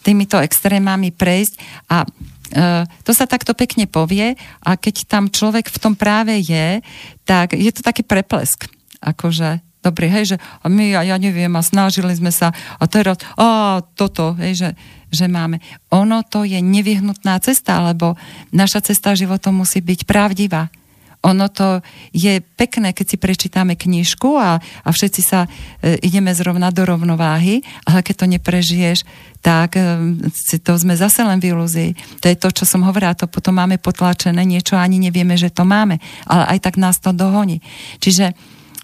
[0.02, 1.54] týmito extrémami prejsť
[1.92, 2.08] a e,
[3.04, 6.80] to sa takto pekne povie a keď tam človek v tom práve je,
[7.28, 8.72] tak je to taký preplesk.
[9.04, 13.20] Akože, dobrý, hej, že a my, ja, ja neviem, a snažili sme sa a teraz,
[13.36, 14.70] a toto, hej, že,
[15.10, 15.60] že máme.
[15.94, 18.16] Ono to je nevyhnutná cesta, lebo
[18.54, 20.70] naša cesta životom musí byť pravdivá.
[21.20, 21.84] Ono to
[22.16, 27.60] je pekné, keď si prečítame knižku a, a všetci sa e, ideme zrovna do rovnováhy,
[27.84, 29.00] ale keď to neprežiješ,
[29.44, 30.16] tak e,
[30.64, 31.92] to sme zase len v ilúzii.
[32.24, 35.68] To je to, čo som hovorila, to potom máme potlačené, niečo ani nevieme, že to
[35.68, 37.60] máme, ale aj tak nás to dohoní.
[38.00, 38.32] Čiže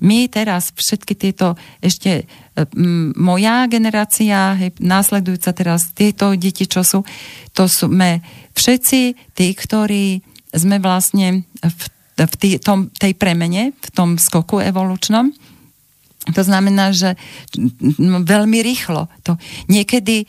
[0.04, 2.28] my teraz všetky tieto ešte
[2.76, 7.08] m, moja generácia, hej, následujúca teraz tieto deti, čo sú,
[7.56, 8.20] to sme
[8.56, 9.00] všetci
[9.32, 10.20] tí, ktorí
[10.56, 11.82] sme vlastne v
[12.16, 15.36] v tý, tom, tej premene, v tom skoku evolučnom.
[16.32, 17.20] To znamená, že
[18.24, 19.12] veľmi rýchlo.
[19.28, 19.38] To
[19.70, 20.28] niekedy e,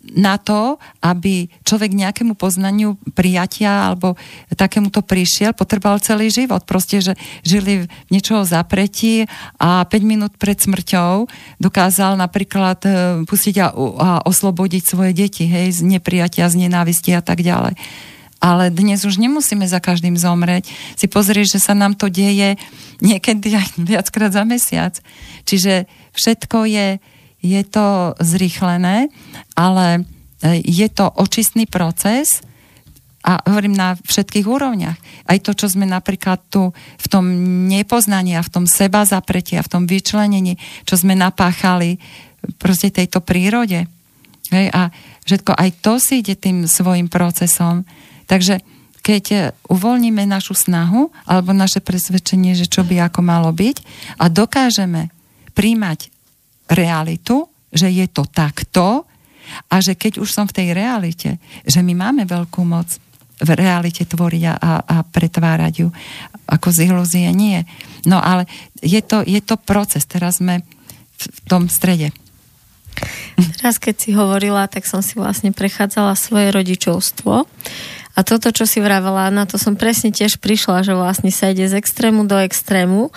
[0.00, 4.16] na to, aby človek nejakému poznaniu prijatia alebo
[4.56, 6.64] takémuto prišiel, potreboval celý život.
[6.64, 7.12] Proste, že
[7.44, 9.28] žili v niečoho zapretí
[9.60, 11.28] a 5 minút pred smrťou
[11.60, 12.90] dokázal napríklad e,
[13.28, 17.76] pustiť a, a oslobodiť svoje deti, hej, z neprijatia, z nenávisti a tak ďalej
[18.40, 20.64] ale dnes už nemusíme za každým zomrieť.
[20.96, 22.56] Si pozrieť, že sa nám to deje
[23.04, 24.96] niekedy aj viackrát za mesiac.
[25.44, 25.84] Čiže
[26.16, 26.86] všetko je,
[27.40, 29.08] je to zrýchlené,
[29.56, 30.04] ale
[30.44, 32.44] e, je to očistný proces
[33.20, 34.96] a hovorím na všetkých úrovniach.
[35.28, 37.24] Aj to, čo sme napríklad tu v tom
[37.68, 40.56] nepoznaní a v tom seba zapretí a v tom vyčlenení,
[40.88, 42.00] čo sme napáchali
[42.56, 43.84] proste tejto prírode.
[44.48, 44.88] Hej, a
[45.28, 47.84] všetko, aj to si ide tým svojim procesom.
[48.24, 48.64] Takže
[49.00, 49.36] keď e,
[49.68, 53.76] uvoľníme našu snahu alebo naše presvedčenie, že čo by ako malo byť
[54.16, 55.12] a dokážeme
[55.52, 56.19] príjmať
[56.70, 59.06] realitu, že je to takto
[59.70, 62.86] a že keď už som v tej realite, že my máme veľkú moc
[63.40, 64.54] v realite tvoriť a,
[64.84, 65.88] a pretvárať ju
[66.50, 67.64] ako z ilúzie nie.
[68.04, 68.44] No ale
[68.84, 70.60] je to, je to proces, teraz sme
[71.16, 72.12] v tom strede.
[73.60, 77.48] Teraz keď si hovorila, tak som si vlastne prechádzala svoje rodičovstvo
[78.18, 81.64] a toto, čo si vravela, na to som presne tiež prišla, že vlastne sa ide
[81.70, 83.14] z extrému do extrému,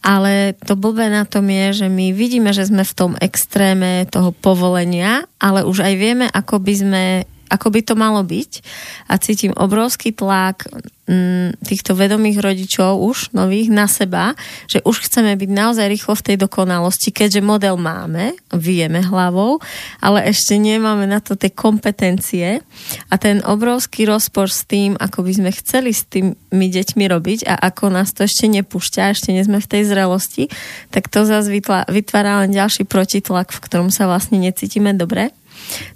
[0.00, 4.32] ale to blbé na tom je, že my vidíme, že sme v tom extréme toho
[4.32, 7.04] povolenia, ale už aj vieme, ako by sme
[7.48, 8.62] ako by to malo byť
[9.10, 10.66] a cítim obrovský tlak
[11.06, 14.34] mm, týchto vedomých rodičov už nových na seba,
[14.66, 19.62] že už chceme byť naozaj rýchlo v tej dokonalosti, keďže model máme, vieme hlavou,
[20.02, 22.60] ale ešte nemáme na to tie kompetencie
[23.08, 27.54] a ten obrovský rozpor s tým, ako by sme chceli s tými deťmi robiť a
[27.70, 30.50] ako nás to ešte nepúšťa, ešte nie sme v tej zrelosti,
[30.90, 31.48] tak to zase
[31.88, 35.30] vytvára len ďalší protitlak, v ktorom sa vlastne necítime dobre.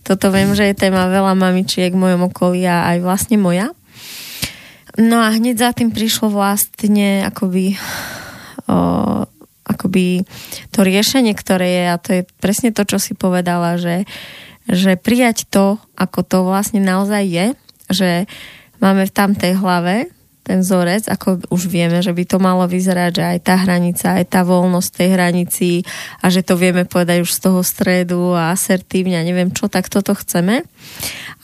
[0.02, 3.70] Toto viem, že je téma veľa mamičiek v mojom okolí a aj vlastne moja.
[4.98, 7.78] No a hneď za tým prišlo vlastne akoby
[8.66, 8.76] o,
[9.62, 10.26] akoby
[10.74, 14.02] to riešenie, ktoré je a to je presne to, čo si povedala, že,
[14.66, 17.46] že prijať to, ako to vlastne naozaj je,
[17.90, 18.10] že
[18.82, 20.10] máme v tamtej hlave
[20.50, 24.26] ten vzorec, ako už vieme, že by to malo vyzerať, že aj tá hranica, aj
[24.26, 25.70] tá voľnosť tej hranici
[26.18, 29.86] a že to vieme povedať už z toho stredu a asertívne a neviem čo, tak
[29.86, 30.66] toto chceme.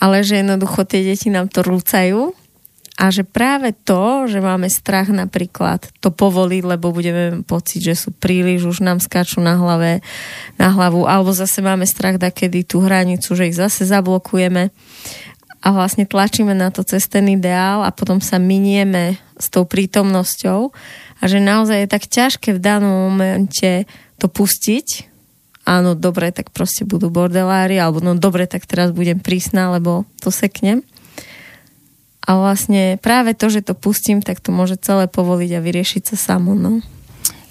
[0.02, 2.34] Ale že jednoducho tie deti nám to rúcajú
[2.96, 8.10] a že práve to, že máme strach napríklad to povoliť, lebo budeme pocit, že sú
[8.10, 10.00] príliš, už nám skáču na hlave,
[10.56, 14.72] na hlavu, alebo zase máme strach da kedy tú hranicu, že ich zase zablokujeme
[15.66, 20.70] a vlastne tlačíme na to cez ten ideál a potom sa minieme s tou prítomnosťou
[21.18, 23.82] a že naozaj je tak ťažké v danom momente
[24.22, 25.10] to pustiť.
[25.66, 30.30] Áno, dobre, tak proste budú bordelári, alebo no dobre, tak teraz budem prísna, lebo to
[30.30, 30.86] seknem.
[32.22, 36.16] A vlastne práve to, že to pustím, tak to môže celé povoliť a vyriešiť sa
[36.34, 36.54] samo.
[36.54, 36.78] No.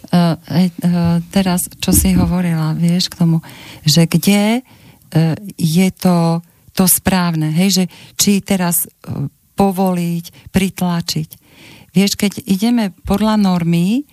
[0.07, 3.43] Uh, uh, teraz, čo si hovorila, vieš, k tomu,
[3.83, 6.39] že kde uh, je to
[6.75, 7.83] to správne, hej, že
[8.19, 8.87] či teraz e,
[9.55, 11.29] povoliť, pritlačiť.
[11.95, 14.03] Vieš, keď ideme podľa normy,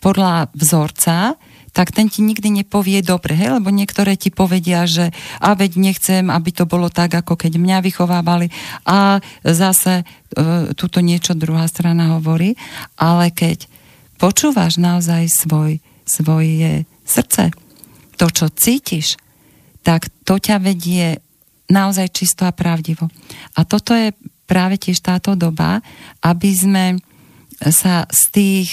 [0.00, 1.36] podľa vzorca,
[1.76, 3.60] tak ten ti nikdy nepovie dobre, hej?
[3.60, 5.12] lebo niektoré ti povedia, že
[5.44, 8.48] a veď nechcem, aby to bolo tak, ako keď mňa vychovávali
[8.88, 10.04] a zase e,
[10.72, 12.56] tuto niečo druhá strana hovorí,
[12.96, 13.68] ale keď
[14.16, 17.52] počúvaš naozaj svoj, svoje srdce,
[18.16, 19.20] to, čo cítiš,
[19.84, 21.20] tak to ťa vedie
[21.66, 23.10] naozaj čisto a pravdivo.
[23.58, 24.14] A toto je
[24.46, 25.82] práve tiež táto doba,
[26.22, 26.84] aby sme
[27.58, 28.70] sa z tých,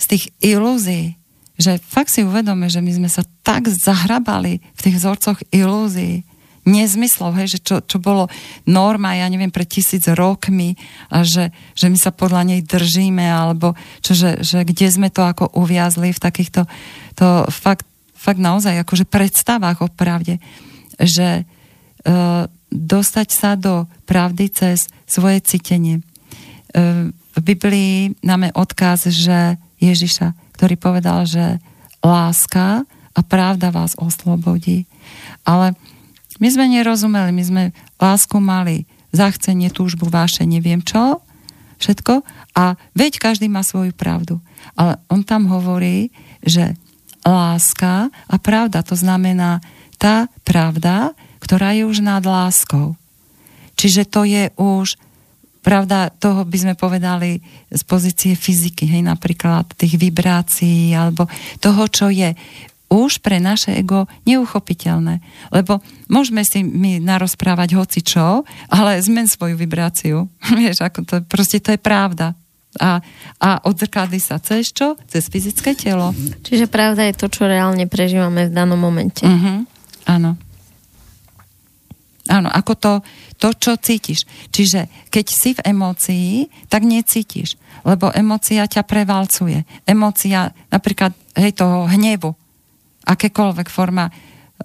[0.00, 1.20] z tých ilúzií,
[1.54, 6.26] že fakt si uvedome, že my sme sa tak zahrabali v tých vzorcoch ilúzií,
[6.64, 8.32] nezmyslov, hej, že čo, čo bolo
[8.64, 10.80] norma, ja neviem, pred tisíc rokmi
[11.12, 15.20] a že, že my sa podľa nej držíme, alebo čo, že, že kde sme to
[15.20, 16.64] ako uviazli v takýchto
[17.20, 17.84] to fakt,
[18.16, 20.40] fakt naozaj akože predstavách o pravde,
[20.96, 21.44] že
[22.68, 26.04] dostať sa do pravdy cez svoje cítenie.
[26.74, 31.58] Uh, v Biblii máme odkaz, že Ježiša, ktorý povedal, že
[32.04, 34.86] láska a pravda vás oslobodí.
[35.42, 35.74] Ale
[36.38, 37.62] my sme nerozumeli, my sme
[37.98, 41.22] lásku mali, zachcenie, túžbu, váše, neviem čo,
[41.78, 42.22] všetko.
[42.58, 44.42] A veď každý má svoju pravdu.
[44.74, 46.10] Ale on tam hovorí,
[46.42, 46.74] že
[47.24, 49.62] láska a pravda, to znamená
[49.96, 52.96] tá pravda, ktorá je už nad láskou.
[53.76, 54.96] Čiže to je už
[55.64, 57.40] pravda, toho by sme povedali
[57.72, 61.24] z pozície fyziky, hej, napríklad tých vibrácií, alebo
[61.60, 62.36] toho, čo je
[62.92, 65.24] už pre naše ego neuchopiteľné.
[65.50, 70.28] Lebo môžeme si my narozprávať hoci čo, ale zmen svoju vibráciu.
[70.60, 72.36] Vieš, ako to, proste to je pravda.
[72.74, 72.98] A,
[73.38, 74.98] a odzrkadli sa cez čo?
[75.06, 76.10] Cez fyzické telo.
[76.42, 79.22] Čiže pravda je to, čo reálne prežívame v danom momente.
[79.22, 79.62] Uh-huh.
[80.10, 80.34] Áno.
[82.24, 82.92] Áno, ako to,
[83.36, 84.24] to, čo cítiš.
[84.48, 87.60] Čiže keď si v emócii, tak necítiš.
[87.84, 89.68] Lebo emócia ťa prevalcuje.
[89.84, 92.32] Emócia napríklad hej, toho hnevu,
[93.04, 94.08] akékoľvek forma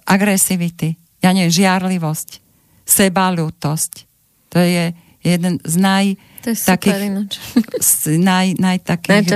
[0.08, 2.28] agresivity, ja neviem, žiarlivosť,
[2.88, 3.92] sebalútosť.
[4.56, 6.06] To je jeden z naj...
[6.40, 7.28] To je takých,
[7.76, 9.28] z naj, naj takých,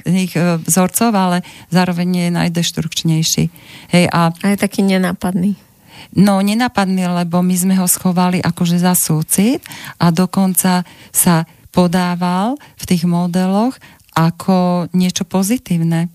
[0.00, 3.44] takých e, vzorcov, ale zároveň je najdeštrukčnejší.
[3.92, 5.65] Hej, a, a je taký nenápadný.
[6.14, 9.64] No, nenapadný, lebo my sme ho schovali akože za súcit
[9.98, 11.36] a dokonca sa
[11.74, 13.76] podával v tých modeloch
[14.16, 16.08] ako niečo pozitívne.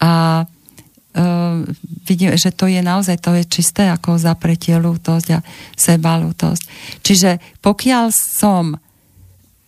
[0.00, 1.60] A uh,
[2.08, 5.44] vidím, že to je naozaj, to je čisté ako zapretie lútosť a
[5.76, 6.62] sebalútosť.
[7.04, 8.72] Čiže pokiaľ som,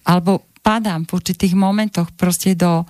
[0.08, 2.88] alebo padám v určitých momentoch proste do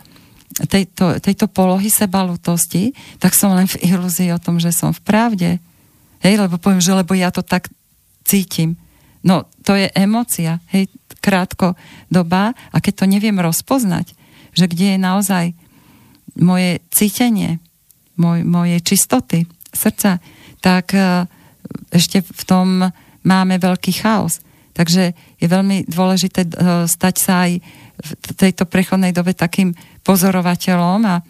[0.70, 5.50] tejto, tejto polohy sebalútosti, tak som len v ilúzii o tom, že som v pravde.
[6.24, 7.68] Hej, lebo poviem, že lebo ja to tak
[8.24, 8.80] cítim.
[9.20, 10.88] No, to je emocia, hej,
[11.20, 11.76] krátko
[12.08, 14.16] doba a keď to neviem rozpoznať,
[14.56, 15.44] že kde je naozaj
[16.40, 17.60] moje cítenie,
[18.16, 20.20] moj, mojej čistoty srdca,
[20.64, 21.28] tak e,
[21.92, 22.68] ešte v tom
[23.24, 24.40] máme veľký chaos.
[24.74, 26.50] Takže je veľmi dôležité e,
[26.88, 27.52] stať sa aj
[28.00, 29.72] v tejto prechodnej dobe takým
[30.02, 31.22] pozorovateľom a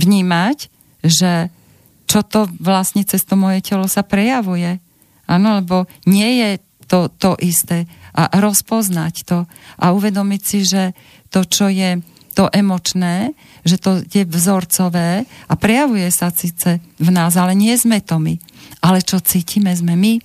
[0.00, 0.58] vnímať,
[1.04, 1.52] že
[2.10, 4.82] čo to vlastne cez to moje telo sa prejavuje.
[5.30, 6.50] Áno, lebo nie je
[6.90, 7.86] to, to isté.
[8.18, 9.46] A rozpoznať to
[9.78, 10.90] a uvedomiť si, že
[11.30, 12.02] to, čo je
[12.34, 18.02] to emočné, že to je vzorcové a prejavuje sa síce v nás, ale nie sme
[18.02, 18.34] to my.
[18.82, 20.18] Ale čo cítime, sme my.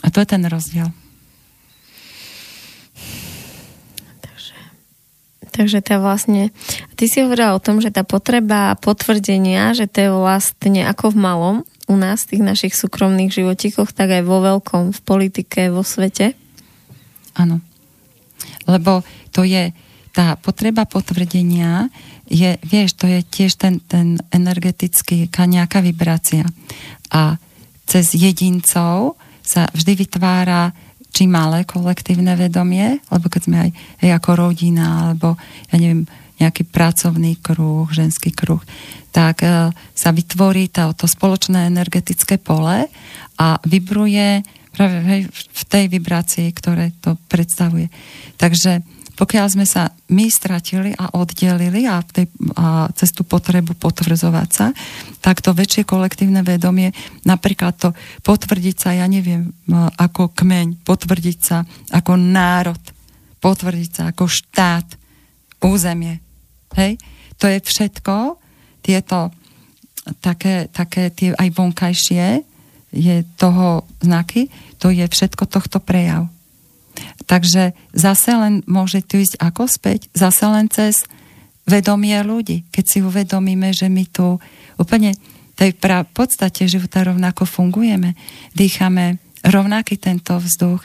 [0.00, 0.88] A to je ten rozdiel.
[4.24, 4.56] Takže,
[5.50, 6.42] takže je vlastne...
[6.94, 11.16] Ty si hovorila o tom, že tá potreba potvrdenia, že to je vlastne ako v
[11.18, 11.56] malom
[11.90, 16.38] u nás, v tých našich súkromných životíkoch, tak aj vo veľkom, v politike, vo svete.
[17.34, 17.58] Áno.
[18.70, 19.02] Lebo
[19.34, 19.74] to je
[20.10, 21.86] tá potreba potvrdenia
[22.30, 26.46] je, vieš, to je tiež ten, ten energetický, nejaká vibrácia.
[27.10, 27.42] A
[27.90, 30.70] cez jedincov sa vždy vytvára
[31.10, 33.70] či malé kolektívne vedomie, lebo keď sme aj,
[34.06, 35.34] aj ako rodina, alebo
[35.70, 36.06] ja neviem,
[36.40, 38.64] nejaký pracovný kruh, ženský kruh,
[39.12, 42.88] tak e, sa vytvorí to, to spoločné energetické pole
[43.36, 44.40] a vibruje
[44.72, 47.92] práve hej, v tej vibrácii, ktoré to predstavuje.
[48.40, 48.80] Takže
[49.20, 54.72] pokiaľ sme sa my stratili a oddelili a, tej, a cez tú potrebu potvrdzovať sa,
[55.20, 56.96] tak to väčšie kolektívne vedomie,
[57.28, 57.92] napríklad to
[58.24, 59.52] potvrdiť sa, ja neviem,
[60.00, 61.60] ako kmeň, potvrdiť sa
[61.92, 62.80] ako národ,
[63.44, 64.88] potvrdiť sa ako štát,
[65.68, 66.24] územie.
[66.80, 66.96] Hej?
[67.36, 68.40] To je všetko,
[68.80, 69.28] tieto
[70.24, 72.48] také, také tie aj vonkajšie,
[72.90, 74.48] je toho znaky,
[74.80, 76.32] to je všetko tohto prejav.
[77.28, 81.04] Takže zase len môže tu ísť ako späť, zase len cez
[81.68, 82.66] vedomie ľudí.
[82.72, 84.40] Keď si uvedomíme, že my tu
[84.80, 85.14] úplne
[85.54, 88.16] tej pra- podstate života rovnako fungujeme,
[88.56, 90.84] dýchame rovnaký tento vzduch,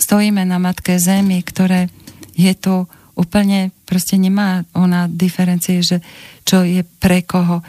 [0.00, 1.92] stojíme na matke zemi, ktoré
[2.36, 6.04] je tu úplne, proste nemá ona diferencie, že
[6.44, 7.64] čo je pre koho.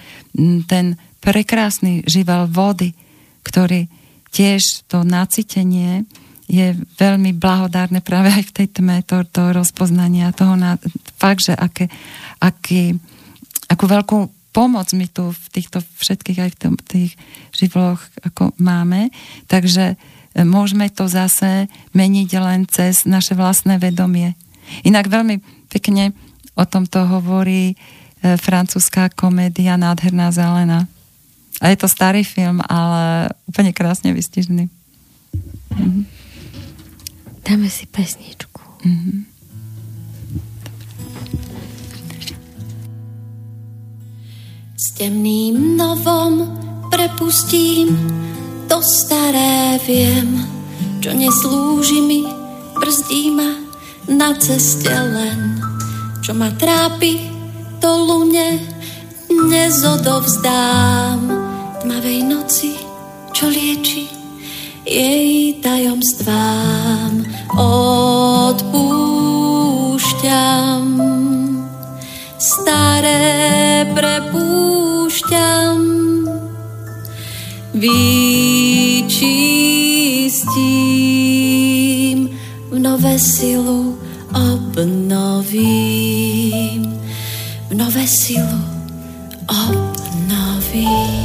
[0.67, 2.91] Ten prekrásny živel vody,
[3.47, 3.87] ktorý
[4.31, 6.03] tiež to nacitenie
[6.47, 10.79] je veľmi blahodárne práve aj v tej tme to, to rozpoznania toho na,
[11.19, 11.91] fakt, že aké,
[12.39, 12.95] aký,
[13.67, 14.17] akú veľkú
[14.55, 17.13] pomoc my tu v týchto všetkých aj v tom, tých
[17.51, 19.11] živloch ako máme.
[19.51, 19.95] Takže e,
[20.47, 24.33] môžeme to zase meniť len cez naše vlastné vedomie.
[24.87, 26.15] Inak veľmi pekne
[26.55, 27.75] o tomto hovorí e,
[28.39, 30.87] francúzska komédia Nádherná zelená.
[31.59, 34.71] A je to starý film, ale úplne krásne vystižený.
[35.75, 36.26] Mhm.
[37.47, 38.59] Dáme si pesničku.
[38.83, 39.25] Mhm.
[44.75, 46.43] S temným novom
[46.91, 47.95] prepustím
[48.67, 50.43] to staré viem,
[50.99, 52.27] čo neslúži mi,
[52.75, 53.55] brzdí ma
[54.11, 55.63] na ceste len,
[56.19, 57.31] čo ma trápi,
[57.79, 58.59] to lune
[59.47, 61.31] nezodovzdám
[61.79, 62.75] tmavej noci,
[63.31, 64.16] čo lieči
[64.87, 67.27] jej tajomstvám.
[68.55, 68.85] Odpúšťam,
[72.39, 75.77] staré prepúšťam,
[77.75, 78.17] vyčistím,
[82.71, 83.99] v nové silu
[84.31, 85.81] obnovím,
[87.67, 88.61] v nové silu
[89.47, 91.17] obnovím.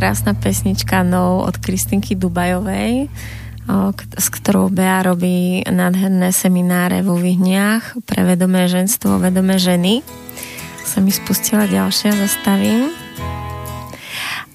[0.00, 3.12] Krásna pesnička No od Kristinky Dubajovej,
[4.16, 10.00] s ktorou Bea robí nádherné semináre vo Vyhniach pre vedomé ženstvo, vedomé ženy.
[10.88, 12.88] Sa mi spustila ďalšia, zastavím.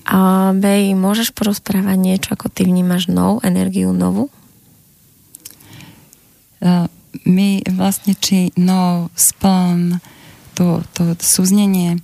[0.09, 4.33] A Bej, môžeš porozprávať niečo, ako ty vnímaš nov, energiu novú?
[7.21, 10.01] My vlastne, či nov, spln,
[10.57, 12.01] to, to súznenie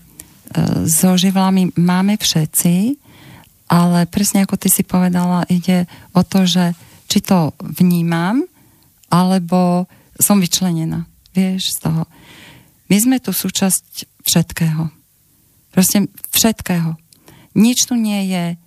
[0.85, 3.01] so živlami máme všetci,
[3.72, 6.76] ale presne ako ty si povedala, ide o to, že
[7.07, 8.43] či to vnímam,
[9.07, 9.88] alebo
[10.19, 11.07] som vyčlenená.
[11.32, 12.03] Vieš, z toho.
[12.91, 14.91] My sme tu súčasť všetkého.
[15.72, 16.99] Proste všetkého.
[17.55, 18.59] Nič tu nie je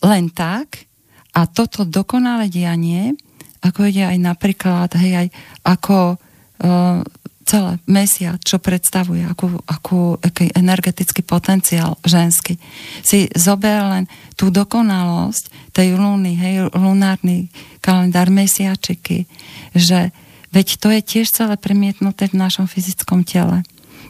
[0.00, 0.88] len tak
[1.36, 3.12] a toto dokonalé dianie,
[3.60, 5.28] ako ide aj napríklad, hej, aj
[5.68, 7.04] ako uh,
[7.46, 12.58] celé mesiac, čo predstavuje, akú, akú, aký energetický potenciál ženský.
[13.06, 17.46] Si zober len tú dokonalosť tej luny, hej, lunárny
[17.78, 19.30] kalendár, mesiačiky,
[19.70, 20.10] že
[20.50, 23.62] veď to je tiež celé premietnuté v našom fyzickom tele.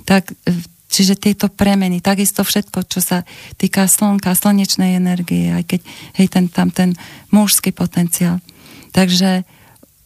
[0.08, 0.32] Tak,
[0.88, 3.28] čiže tieto premeny, takisto všetko, čo sa
[3.60, 5.80] týka slnka, slnečnej energie, aj keď,
[6.16, 6.96] hej, ten, tam ten
[7.28, 8.40] mužský potenciál.
[8.96, 9.44] Takže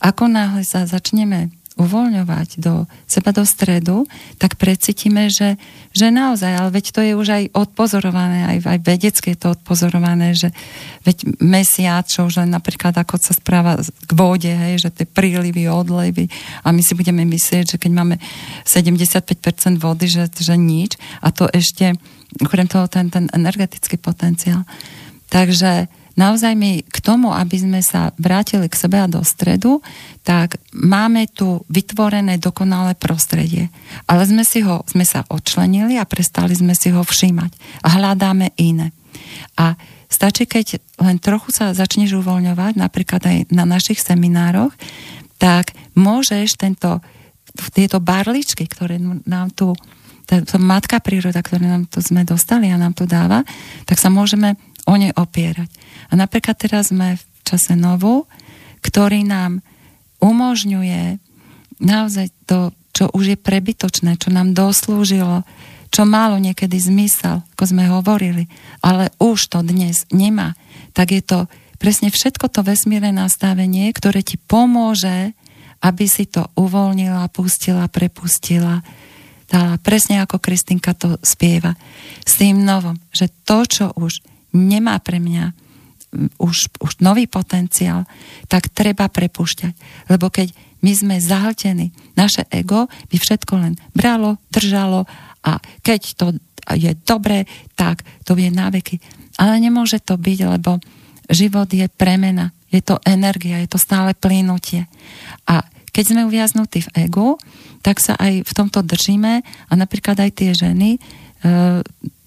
[0.03, 4.05] ako náhle sa začneme uvoľňovať do seba do stredu,
[4.37, 5.57] tak precítime, že,
[5.97, 10.37] že naozaj, ale veď to je už aj odpozorované, aj, aj vedecké je to odpozorované,
[10.37, 10.53] že
[11.09, 15.73] veď mesiac, čo už len napríklad ako sa správa k vode, hej, že tie prílivy,
[15.73, 16.29] odlevy
[16.61, 18.17] a my si budeme myslieť, že keď máme
[18.69, 21.97] 75% vody, že, že nič a to ešte
[22.39, 24.63] okrem toho ten, ten energetický potenciál.
[25.31, 29.83] Takže naozaj my k tomu, aby sme sa vrátili k sebe a do stredu,
[30.27, 33.71] tak máme tu vytvorené dokonalé prostredie.
[34.07, 37.53] Ale sme, si ho, sme sa odčlenili a prestali sme si ho všímať.
[37.85, 38.95] A hľadáme iné.
[39.59, 39.75] A
[40.11, 44.75] stačí, keď len trochu sa začneš uvoľňovať, napríklad aj na našich seminároch,
[45.41, 47.01] tak môžeš tento,
[47.73, 49.73] tieto barličky, ktoré nám tu
[50.31, 53.43] tá, tá matka príroda, ktoré nám tu sme dostali a nám tu dáva,
[53.83, 54.55] tak sa môžeme
[54.87, 55.69] o ne opierať.
[56.11, 58.29] A napríklad teraz sme v čase novu,
[58.81, 59.61] ktorý nám
[60.21, 61.19] umožňuje
[61.81, 65.45] naozaj to, čo už je prebytočné, čo nám doslúžilo,
[65.91, 68.47] čo malo niekedy zmysel, ako sme hovorili,
[68.85, 70.55] ale už to dnes nemá,
[70.95, 71.39] tak je to
[71.81, 75.35] presne všetko to vesmírne nastavenie, ktoré ti pomôže,
[75.81, 78.85] aby si to uvoľnila, pustila, prepustila,
[79.49, 81.75] dala presne ako Kristinka to spieva.
[82.23, 84.21] S tým novom, že to, čo už
[84.55, 85.53] nemá pre mňa
[86.43, 88.03] už, už nový potenciál,
[88.51, 89.75] tak treba prepušťať.
[90.11, 95.07] Lebo keď my sme zahltení, naše ego by všetko len bralo, držalo
[95.47, 96.27] a keď to
[96.77, 97.47] je dobré,
[97.79, 99.01] tak to je na veky.
[99.41, 100.83] Ale nemôže to byť, lebo
[101.31, 104.91] život je premena, je to energia, je to stále plynutie.
[105.47, 107.29] A keď sme uviaznutí v egu,
[107.81, 111.01] tak sa aj v tomto držíme a napríklad aj tie ženy e,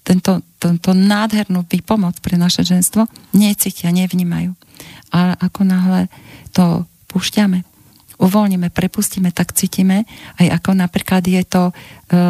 [0.04, 4.52] tento, tento nádhernú výpomoc pre naše ženstvo necítia, nevnímajú.
[5.16, 6.12] A ako náhle
[6.52, 7.64] to púšťame,
[8.20, 10.06] uvoľníme, prepustíme, tak cítime,
[10.38, 11.72] aj ako napríklad je to e,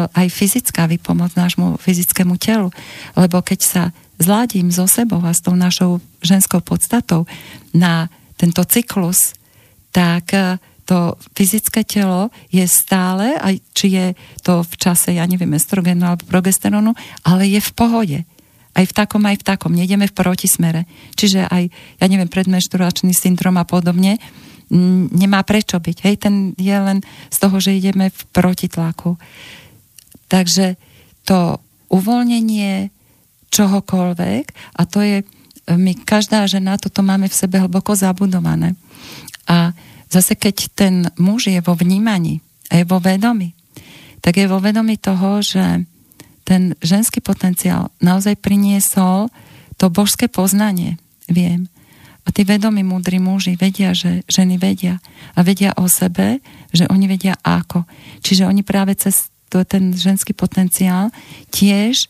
[0.07, 2.71] aj fyzická výpomoc nášmu fyzickému telu.
[3.13, 3.83] Lebo keď sa
[4.17, 7.27] zladím so sebou a s tou našou ženskou podstatou
[7.75, 8.07] na
[8.39, 9.35] tento cyklus,
[9.91, 14.07] tak e, to fyzické telo je stále, aj či je
[14.45, 16.93] to v čase, ja neviem, estrogenu alebo progesterónu,
[17.25, 18.19] ale je v pohode.
[18.75, 19.71] Aj v takom, aj v takom.
[19.73, 20.85] Nejdeme v protismere.
[21.15, 21.63] Čiže aj,
[21.97, 24.21] ja neviem, predmenšturačný syndrom a podobne,
[25.15, 25.97] nemá prečo byť.
[26.05, 26.99] Hej, ten je len
[27.31, 29.17] z toho, že ideme v protitlaku.
[30.27, 30.75] Takže
[31.25, 31.57] to
[31.89, 32.89] uvoľnenie
[33.53, 35.17] čohokoľvek, a to je,
[35.71, 38.75] my každá žena, toto máme v sebe hlboko zabudované.
[39.47, 39.71] A
[40.09, 42.41] Zase keď ten muž je vo vnímaní
[42.71, 43.53] a je vo vedomí,
[44.21, 45.85] tak je vo vedomí toho, že
[46.45, 49.33] ten ženský potenciál naozaj priniesol
[49.81, 51.67] to božské poznanie, viem.
[52.25, 54.97] A tí vedomí múdri muži vedia, že ženy vedia.
[55.37, 56.41] A vedia o sebe,
[56.73, 57.85] že oni vedia ako.
[58.25, 61.13] Čiže oni práve cez to, ten ženský potenciál
[61.53, 62.09] tiež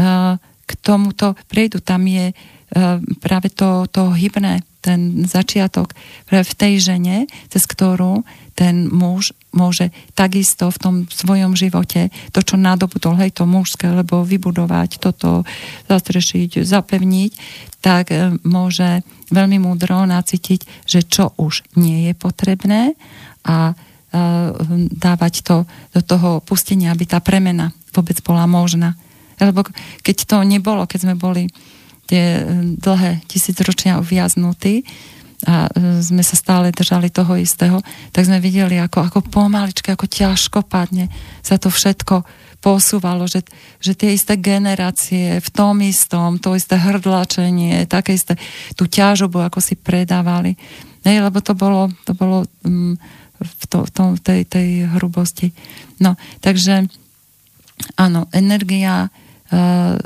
[0.00, 1.84] uh, k tomuto prejdu.
[1.84, 5.96] Tam je uh, práve to, to hybné ten začiatok
[6.28, 8.20] v tej žene, cez ktorú
[8.54, 14.22] ten muž môže takisto v tom svojom živote to, čo nadobudol, hej, to mužské, lebo
[14.22, 15.42] vybudovať toto,
[15.90, 17.32] zastrešiť, zapevniť,
[17.82, 19.02] tak e, môže
[19.34, 22.94] veľmi múdro nacítiť, že čo už nie je potrebné
[23.42, 23.74] a e,
[24.94, 25.56] dávať to
[25.90, 28.94] do toho pustenia, aby tá premena vôbec bola možná.
[29.42, 29.66] Lebo
[30.06, 31.50] keď to nebolo, keď sme boli
[32.14, 32.46] tie
[32.78, 34.86] dlhé tisícročia uviaznutí
[35.44, 35.66] a
[36.00, 37.82] sme sa stále držali toho istého,
[38.14, 41.10] tak sme videli, ako, ako pomaličky, ako ťažko padne
[41.42, 42.22] sa to všetko
[42.62, 43.44] posúvalo, že,
[43.76, 48.40] že tie isté generácie v tom istom, to isté hrdlačenie, také isté
[48.72, 50.56] tú ťažobu, ako si predávali.
[51.04, 52.96] Nej, lebo to bolo, to bolo um,
[53.36, 55.52] v, to, v tom, tej, tej hrubosti.
[56.00, 56.88] No, takže
[58.00, 60.00] áno, energia uh,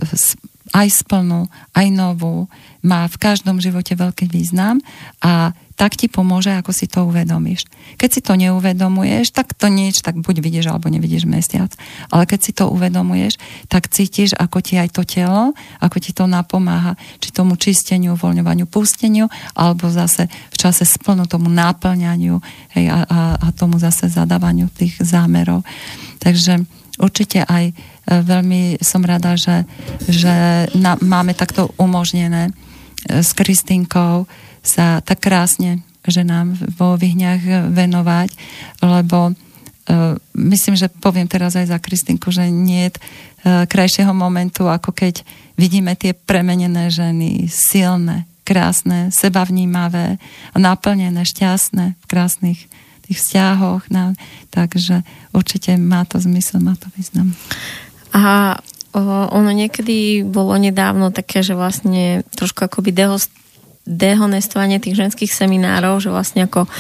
[0.73, 2.49] aj splnú, aj novú,
[2.85, 4.79] má v každom živote veľký význam
[5.25, 7.63] a tak ti pomôže, ako si to uvedomíš.
[8.03, 11.71] Keď si to neuvedomuješ, tak to nič, tak buď vidíš alebo nevidíš mesiac.
[12.11, 13.39] Ale keď si to uvedomuješ,
[13.71, 18.67] tak cítiš, ako ti aj to telo, ako ti to napomáha, či tomu čisteniu, uvoľňovaniu,
[18.67, 22.43] pusteniu, alebo zase v čase splnu tomu náplňaniu
[22.75, 25.63] hej, a, a, a tomu zase zadávaniu tých zámerov.
[26.19, 26.67] Takže
[26.99, 27.71] určite aj
[28.09, 29.69] veľmi som rada, že,
[30.09, 32.53] že na, máme takto umožnené e,
[33.21, 34.25] s Kristinkou
[34.65, 38.33] sa tak krásne ženám vo vyhňach venovať,
[38.81, 43.01] lebo uh, myslím, že poviem teraz aj za Kristinku, že nie je uh,
[43.69, 45.21] krajšieho momentu, ako keď
[45.61, 50.17] vidíme tie premenené ženy, silné, krásne, sebavnímavé,
[50.57, 52.65] naplnené, šťastné v krásnych
[53.05, 53.93] tých vzťahoch.
[53.93, 54.17] No,
[54.49, 55.05] takže
[55.37, 57.37] určite má to zmysel, má to význam.
[58.19, 58.59] A
[59.31, 63.31] ono niekedy bolo nedávno také, že vlastne trošku akoby dehost
[63.89, 66.71] dehonestovanie tých ženských seminárov, že vlastne ako e,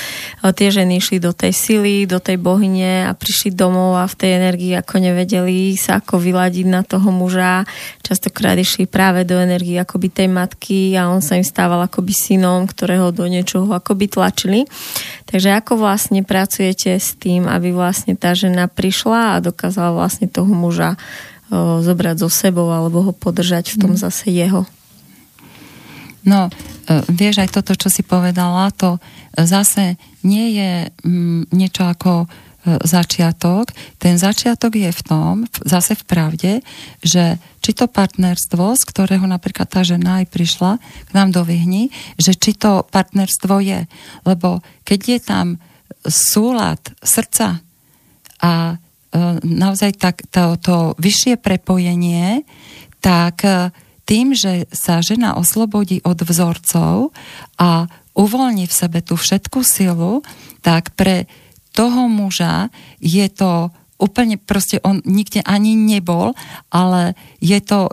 [0.52, 4.30] tie ženy išli do tej sily, do tej bohyne a prišli domov a v tej
[4.36, 7.64] energii ako nevedeli sa ako vyladiť na toho muža.
[8.04, 12.68] Častokrát išli práve do energie akoby tej matky a on sa im stával akoby synom,
[12.68, 14.68] ktorého do niečoho akoby tlačili.
[15.24, 20.52] Takže ako vlastne pracujete s tým, aby vlastne tá žena prišla a dokázala vlastne toho
[20.52, 20.98] muža e,
[21.80, 24.00] zobrať so sebou alebo ho podržať v tom mm.
[24.04, 24.68] zase jeho
[26.28, 26.52] No,
[26.88, 28.96] vieš, aj toto, čo si povedala, to
[29.36, 30.72] zase nie je
[31.04, 32.26] mm, niečo ako e,
[32.80, 33.70] začiatok.
[34.00, 35.34] Ten začiatok je v tom,
[35.68, 36.52] zase v pravde,
[37.04, 41.92] že či to partnerstvo, z ktorého napríklad tá žena aj prišla k nám do Vyhni,
[42.16, 43.84] že či to partnerstvo je.
[44.24, 45.46] Lebo keď je tam
[46.08, 47.60] súlad srdca
[48.40, 48.76] a e,
[49.44, 52.48] naozaj tak, to, to vyššie prepojenie,
[52.98, 53.44] tak
[54.08, 57.12] tým, že sa žena oslobodí od vzorcov
[57.60, 60.24] a uvoľní v sebe tú všetku silu,
[60.64, 61.28] tak pre
[61.76, 66.32] toho muža je to úplne proste on nikde ani nebol,
[66.70, 67.90] ale je to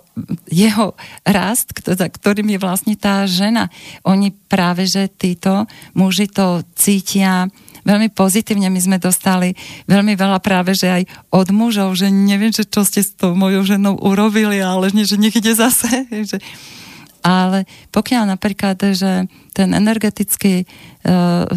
[0.48, 0.94] jeho
[1.26, 3.74] rast, ktorým je vlastne tá žena.
[4.06, 5.66] Oni práve, že títo
[5.98, 7.50] muži to cítia
[7.86, 8.68] veľmi pozitívne.
[8.68, 9.54] My sme dostali
[9.86, 13.64] veľmi veľa práve, že aj od mužov, že neviem, že čo ste s tou mojou
[13.64, 15.88] ženou urobili, ale nie, že nech ide zase.
[16.26, 16.42] Že...
[17.26, 19.26] Ale pokiaľ napríklad, že
[19.58, 20.66] ten energetický e,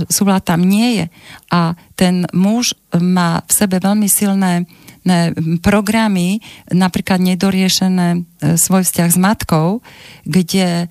[0.09, 1.07] súlad tam nie je
[1.53, 4.65] a ten muž má v sebe veľmi silné
[5.05, 6.41] ne, programy,
[6.73, 8.19] napríklad nedoriešené e,
[8.57, 9.85] svoj vzťah s matkou,
[10.25, 10.87] kde e,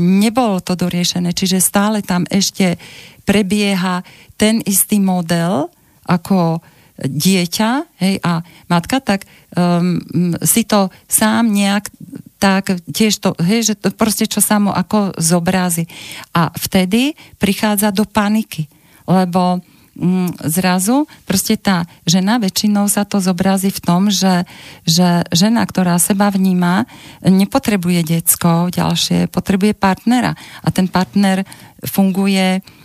[0.00, 2.80] nebolo to doriešené, čiže stále tam ešte
[3.26, 4.06] prebieha
[4.38, 5.68] ten istý model
[6.06, 6.62] ako
[6.96, 7.70] dieťa
[8.00, 8.40] hej, a
[8.72, 10.00] matka, tak um,
[10.40, 11.92] si to sám nejak
[12.36, 15.88] tak tiež to, hej, že to proste čo samo ako zobrazí.
[16.36, 18.68] A vtedy prichádza do paniky,
[19.08, 24.48] lebo um, zrazu proste tá žena, väčšinou sa to zobrazí v tom, že,
[24.88, 26.88] že žena, ktorá seba vníma,
[27.24, 30.32] nepotrebuje decko ďalšie, potrebuje partnera.
[30.64, 31.44] A ten partner
[31.84, 32.75] funguje Mm,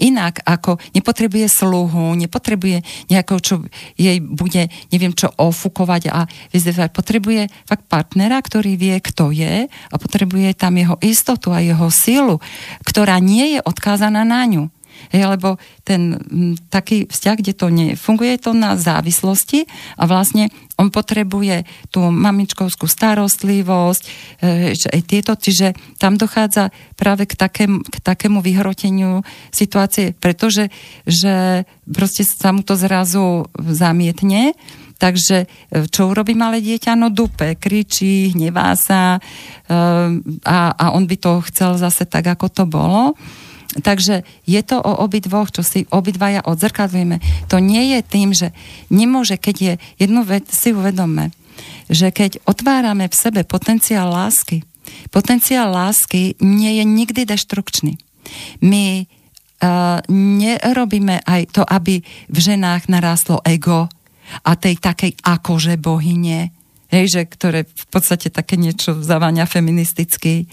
[0.00, 2.80] inak, ako nepotrebuje sluhu, nepotrebuje
[3.12, 3.54] nejakého, čo
[3.94, 6.90] jej bude, neviem čo, ofúkovať a vyzvať.
[6.90, 12.40] Potrebuje fakt partnera, ktorý vie, kto je a potrebuje tam jeho istotu a jeho silu,
[12.88, 14.64] ktorá nie je odkázaná na ňu.
[15.10, 19.64] Hej, lebo ten m, taký vzťah, kde to nefunguje, je to na závislosti
[19.96, 24.02] a vlastne on potrebuje tú mamičkovskú starostlivosť,
[24.42, 30.70] e, aj tieto, čiže tam dochádza práve k, takém, k takému vyhroteniu situácie, pretože
[31.02, 34.54] že proste sa mu to zrazu zamietne,
[34.98, 36.98] Takže e, čo urobí malé dieťa?
[36.98, 39.20] No dupe, kričí, hnevá sa e,
[40.42, 43.14] a, a on by to chcel zase tak, ako to bolo.
[43.68, 47.20] Takže je to o obidvoch, čo si obidvaja odzrkadlujeme.
[47.52, 48.56] To nie je tým, že
[48.88, 51.36] nemôže, keď je jednu vec, si uvedome,
[51.92, 54.64] že keď otvárame v sebe potenciál lásky,
[55.12, 58.00] potenciál lásky nie je nikdy deštrukčný.
[58.64, 62.00] My uh, nerobíme aj to, aby
[62.32, 63.92] v ženách narástlo ego
[64.44, 66.52] a tej takej akože bohyne,
[66.92, 70.48] hej, že, ktoré v podstate také niečo zavania feministicky.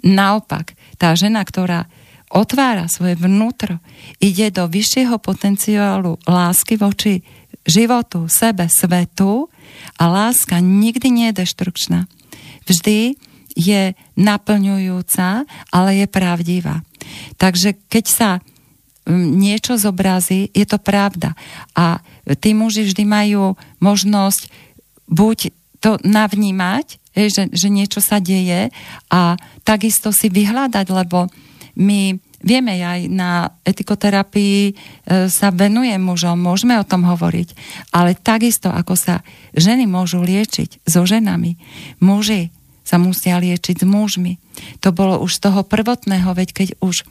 [0.00, 1.88] Naopak, tá žena, ktorá
[2.30, 3.82] otvára svoje vnútro,
[4.22, 7.26] ide do vyššieho potenciálu lásky voči
[7.66, 9.50] životu, sebe, svetu
[9.98, 12.06] a láska nikdy nie je deštrukčná.
[12.64, 13.18] Vždy
[13.58, 16.86] je naplňujúca, ale je pravdivá.
[17.36, 21.34] Takže keď sa mm, niečo zobrazí, je to pravda.
[21.74, 21.98] A
[22.38, 24.46] tí muži vždy majú možnosť
[25.10, 25.50] buď
[25.82, 28.70] to navnímať, že, že niečo sa deje
[29.10, 29.34] a
[29.66, 31.26] takisto si vyhľadať, lebo
[31.80, 34.72] my vieme aj na etikoterapii e,
[35.28, 37.48] sa venuje mužom, môžeme o tom hovoriť,
[37.92, 39.24] ale takisto ako sa
[39.56, 41.56] ženy môžu liečiť so ženami,
[42.00, 42.52] muži
[42.84, 44.40] sa musia liečiť s mužmi.
[44.82, 47.06] To bolo už z toho prvotného, veď keď už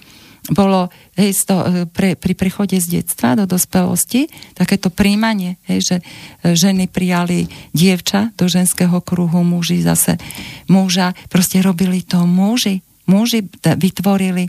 [0.49, 0.89] bolo
[1.19, 6.03] hej, to, e, pre, pri prechode z detstva do dospelosti takéto príjmanie, hej, že e,
[6.57, 10.17] ženy prijali dievča do ženského kruhu, muži zase
[10.71, 12.81] muža, proste robili to muži.
[13.09, 14.45] Muži vytvorili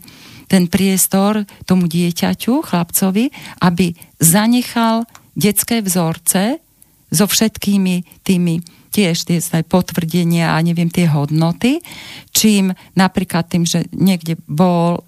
[0.50, 3.32] ten priestor tomu dieťaťu, chlapcovi,
[3.64, 6.60] aby zanechal detské vzorce
[7.08, 11.78] so všetkými tými tiež tie potvrdenia a neviem tie hodnoty,
[12.34, 15.06] čím napríklad tým, že niekde bol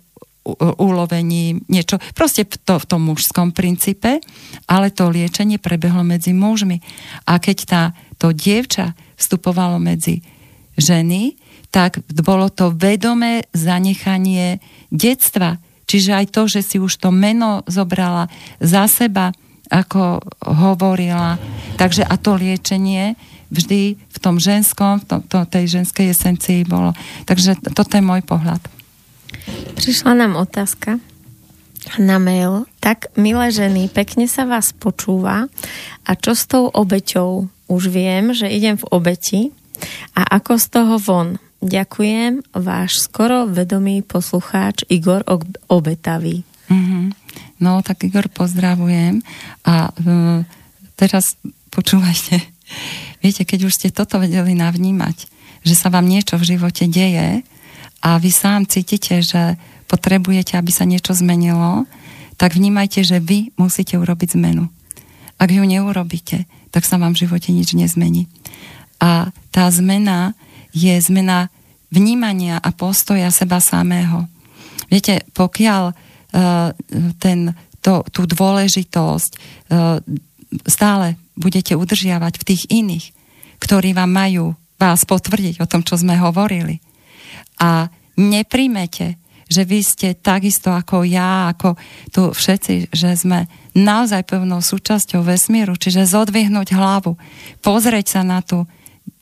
[0.78, 4.18] ulovení, niečo, proste v, to, v tom mužskom princípe,
[4.66, 6.82] ale to liečenie prebehlo medzi mužmi.
[7.30, 7.82] A keď tá,
[8.18, 10.22] to dievča vstupovalo medzi
[10.74, 11.38] ženy,
[11.72, 14.60] tak bolo to vedomé zanechanie
[14.92, 15.56] detstva.
[15.88, 18.28] Čiže aj to, že si už to meno zobrala
[18.60, 19.32] za seba,
[19.72, 21.40] ako hovorila.
[21.80, 23.16] Takže a to liečenie
[23.48, 26.92] vždy v tom ženskom, v to, to, tej ženskej esencii bolo.
[27.24, 28.60] Takže toto je môj pohľad.
[29.76, 31.00] Prišla nám otázka
[31.96, 32.68] na mail.
[32.78, 35.48] Tak, milé ženy, pekne sa vás počúva.
[36.04, 37.48] A čo s tou obeťou?
[37.68, 39.40] Už viem, že idem v obeti.
[40.12, 41.40] A ako z toho von?
[41.62, 45.22] Ďakujem, váš skoro vedomý poslucháč Igor
[45.70, 46.42] Obetavý.
[46.66, 47.04] Mm-hmm.
[47.62, 49.22] No, tak Igor, pozdravujem.
[49.62, 50.42] A uh,
[50.98, 51.38] teraz
[51.70, 52.42] počúvajte.
[53.22, 55.30] Viete, keď už ste toto vedeli navnímať,
[55.62, 57.46] že sa vám niečo v živote deje
[58.02, 59.54] a vy sám cítite, že
[59.86, 61.86] potrebujete, aby sa niečo zmenilo,
[62.42, 64.66] tak vnímajte, že vy musíte urobiť zmenu.
[65.38, 68.26] Ak ju neurobíte, tak sa vám v živote nič nezmení.
[68.98, 70.34] A tá zmena
[70.72, 71.52] je zmena
[71.92, 74.26] vnímania a postoja seba samého.
[74.88, 76.72] Viete, pokiaľ uh,
[77.20, 77.52] ten,
[77.84, 80.00] to, tú dôležitosť uh,
[80.68, 83.06] stále budete udržiavať v tých iných,
[83.60, 86.82] ktorí vám majú vás potvrdiť o tom, čo sme hovorili.
[87.62, 87.86] A
[88.18, 91.76] nepríjmete, že vy ste takisto ako ja, ako
[92.08, 93.46] tu všetci, že sme
[93.76, 97.20] naozaj pevnou súčasťou vesmíru, čiže zodvihnúť hlavu,
[97.60, 98.64] pozrieť sa na tú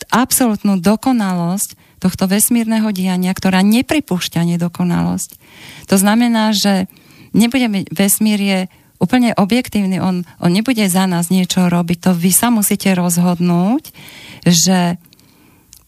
[0.09, 5.37] absolútnu dokonalosť tohto vesmírneho diania, ktorá nepripúšťa nedokonalosť.
[5.93, 6.89] To znamená, že
[7.37, 8.61] nebudeme, vesmír je
[9.01, 13.93] úplne objektívny, on, on nebude za nás niečo robiť, to vy sa musíte rozhodnúť,
[14.45, 15.01] že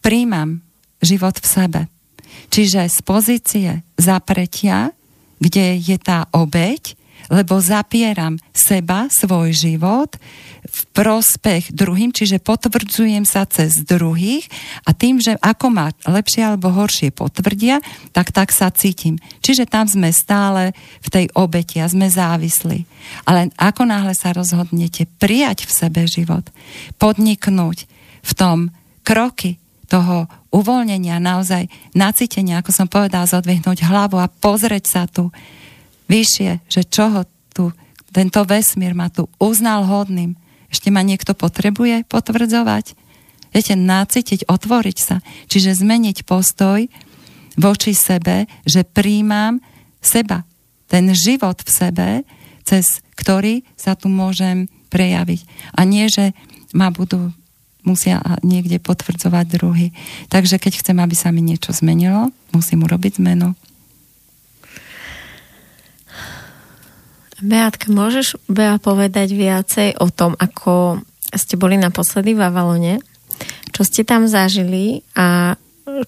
[0.01, 0.65] príjmam
[1.01, 1.81] život v sebe.
[2.49, 4.93] Čiže z pozície zapretia,
[5.37, 6.97] kde je tá obeď,
[7.27, 10.15] lebo zapieram seba, svoj život
[10.63, 14.47] v prospech druhým, čiže potvrdzujem sa cez druhých
[14.87, 17.83] a tým, že ako ma lepšie alebo horšie potvrdia,
[18.15, 19.19] tak tak sa cítim.
[19.43, 20.71] Čiže tam sme stále
[21.03, 22.87] v tej obeti a sme závislí.
[23.27, 26.47] Ale ako náhle sa rozhodnete prijať v sebe život,
[26.97, 27.85] podniknúť
[28.23, 28.71] v tom
[29.03, 29.59] kroky
[29.91, 35.29] toho uvoľnenia, naozaj nacítenia, ako som povedala, zodvihnúť hlavu a pozrieť sa tu
[36.07, 37.71] vyššie, že čoho tu
[38.13, 40.37] tento vesmír ma tu uznal hodným.
[40.69, 42.93] Ešte ma niekto potrebuje potvrdzovať?
[43.53, 45.21] Viete, nacítiť, otvoriť sa.
[45.49, 46.85] Čiže zmeniť postoj
[47.57, 49.61] voči sebe, že príjmam
[50.01, 50.45] seba.
[50.89, 52.09] Ten život v sebe,
[52.65, 55.45] cez ktorý sa tu môžem prejaviť.
[55.77, 56.33] A nie, že
[56.73, 57.33] ma budú
[57.85, 59.87] musia niekde potvrdzovať druhy.
[60.33, 63.53] Takže keď chcem, aby sa mi niečo zmenilo, musím urobiť zmenu.
[67.43, 71.03] Beatka, môžeš Bea povedať viacej o tom, ako
[71.35, 73.03] ste boli naposledy v Avalone?
[73.75, 75.59] Čo ste tam zažili a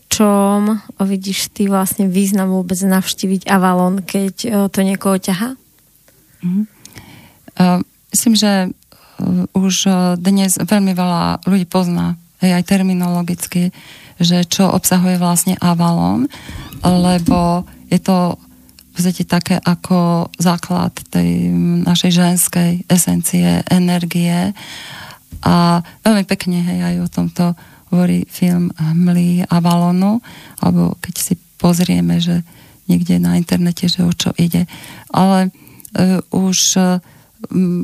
[0.07, 5.59] čom vidíš ty vlastne význam vôbec navštíviť Avalon, keď e, to niekoho ťaha?
[6.39, 6.65] Mm.
[7.55, 7.79] Uh,
[8.11, 9.75] myslím, že uh, už
[10.19, 13.71] dnes veľmi veľa ľudí pozná aj terminologicky,
[14.19, 16.27] že čo obsahuje vlastne Avalon,
[16.83, 18.37] lebo je to
[18.95, 21.51] podstate také ako základ tej
[21.83, 24.55] našej ženskej esencie, energie
[25.43, 27.45] a veľmi pekne hej, aj o tomto
[27.93, 30.23] hovorí film Hmly Avalonu,
[30.63, 32.41] alebo keď si pozrieme, že
[32.89, 34.65] niekde na internete, že o čo ide.
[35.13, 36.97] Ale uh, už uh,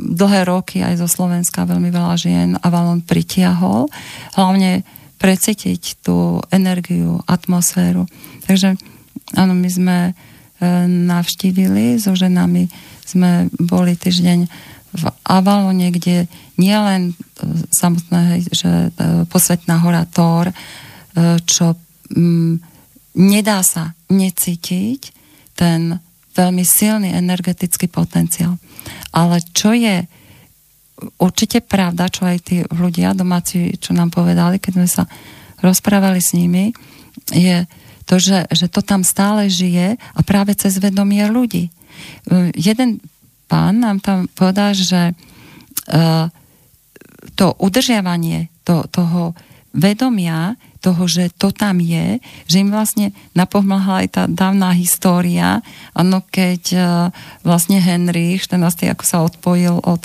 [0.10, 3.90] dlhé roky aj zo Slovenska veľmi veľa žien Avalon pritiahol.
[4.34, 4.82] Hlavne
[5.22, 8.10] precítiť tú energiu, atmosféru.
[8.50, 8.74] Takže
[9.38, 10.12] áno, my sme e,
[10.88, 12.70] navštívili so ženami,
[13.06, 14.40] sme boli týždeň
[14.92, 16.28] v Avalone, kde
[16.60, 17.14] nielen e,
[17.72, 20.54] samotné, že e, posvetná hora e,
[21.48, 21.80] čo
[22.12, 22.60] m,
[23.16, 25.02] nedá sa necítiť
[25.56, 25.96] ten
[26.36, 28.60] veľmi silný energetický potenciál.
[29.16, 30.04] Ale čo je
[31.20, 35.04] určite pravda, čo aj tí ľudia domáci, čo nám povedali, keď sme sa
[35.64, 36.76] rozprávali s nimi,
[37.32, 37.64] je
[38.12, 41.72] to, že, že to tam stále žije a práve cez vedomie ľudí.
[42.60, 43.00] Jeden
[43.48, 45.16] pán nám tam povedal, že
[47.40, 49.32] to udržiavanie to, toho
[49.72, 52.18] vedomia toho, že to tam je,
[52.50, 55.62] že im vlastne napohmala aj tá dávna história,
[55.94, 56.74] ano, keď
[57.46, 58.90] vlastne Henry 14.
[58.90, 60.02] ako sa odpojil od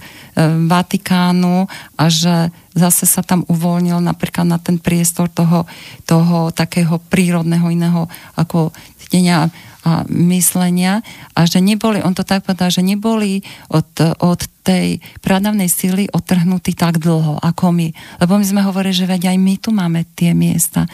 [0.68, 1.64] Vatikánu
[1.96, 5.64] a že zase sa tam uvoľnil napríklad na ten priestor toho,
[6.04, 8.04] toho takého prírodného iného
[8.36, 8.70] ako
[9.00, 9.48] cítenia
[9.86, 10.98] a myslenia
[11.30, 13.38] a že neboli, on to tak povedal, že neboli
[13.70, 13.86] od,
[14.18, 17.94] od tej pradavnej sily otrhnutí tak dlho ako my.
[18.18, 20.90] Lebo my sme hovorili, že veď aj my tu máme tie miesta.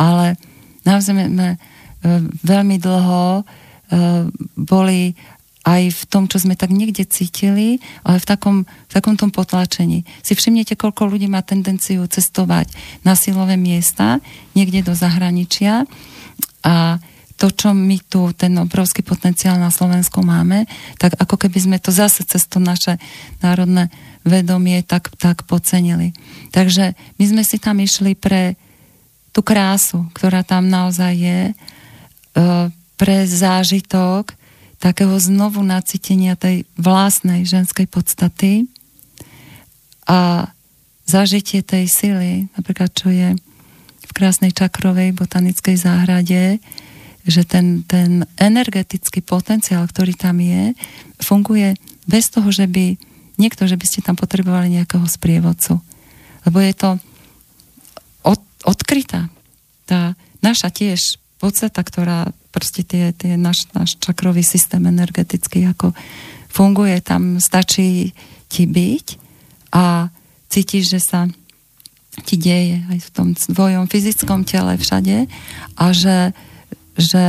[0.00, 0.40] Ale
[0.88, 1.60] naozaj sme
[2.40, 3.42] veľmi dlho e,
[4.56, 5.12] boli
[5.64, 10.08] aj v tom, čo sme tak niekde cítili, ale v takom, v takom tom potlačení.
[10.24, 12.72] Si všimnete, koľko ľudí má tendenciu cestovať
[13.04, 14.24] na silové miesta,
[14.56, 15.84] niekde do zahraničia
[16.64, 16.96] a
[17.40, 20.68] to, čo my tu, ten obrovský potenciál na Slovensku máme,
[21.00, 23.00] tak ako keby sme to zase cez to naše
[23.40, 23.88] národné
[24.28, 26.12] vedomie tak, tak pocenili.
[26.52, 28.60] Takže my sme si tam išli pre
[29.32, 31.52] tú krásu, ktorá tam naozaj je, e,
[33.00, 34.36] pre zážitok
[34.80, 38.64] takého znovu nacítenia tej vlastnej ženskej podstaty
[40.08, 40.48] a
[41.04, 43.36] zažitie tej sily, napríklad čo je
[44.00, 46.58] v krásnej čakrovej botanickej záhrade,
[47.28, 50.72] že ten, ten energetický potenciál, ktorý tam je,
[51.20, 51.76] funguje
[52.08, 52.96] bez toho, že by
[53.36, 55.78] niekto, že by ste tam potrebovali nejakého sprievodcu.
[56.48, 56.90] Lebo je to
[58.24, 59.28] od, odkrytá.
[59.84, 65.94] Tá naša tiež podstata, ktorá proste tie, tie náš, náš čakrový systém energetický ako
[66.50, 68.10] funguje, tam stačí
[68.50, 69.06] ti byť
[69.74, 70.10] a
[70.50, 71.30] cítiš, že sa
[72.26, 75.30] ti deje aj v tom svojom fyzickom tele všade
[75.78, 76.34] a že
[77.00, 77.24] že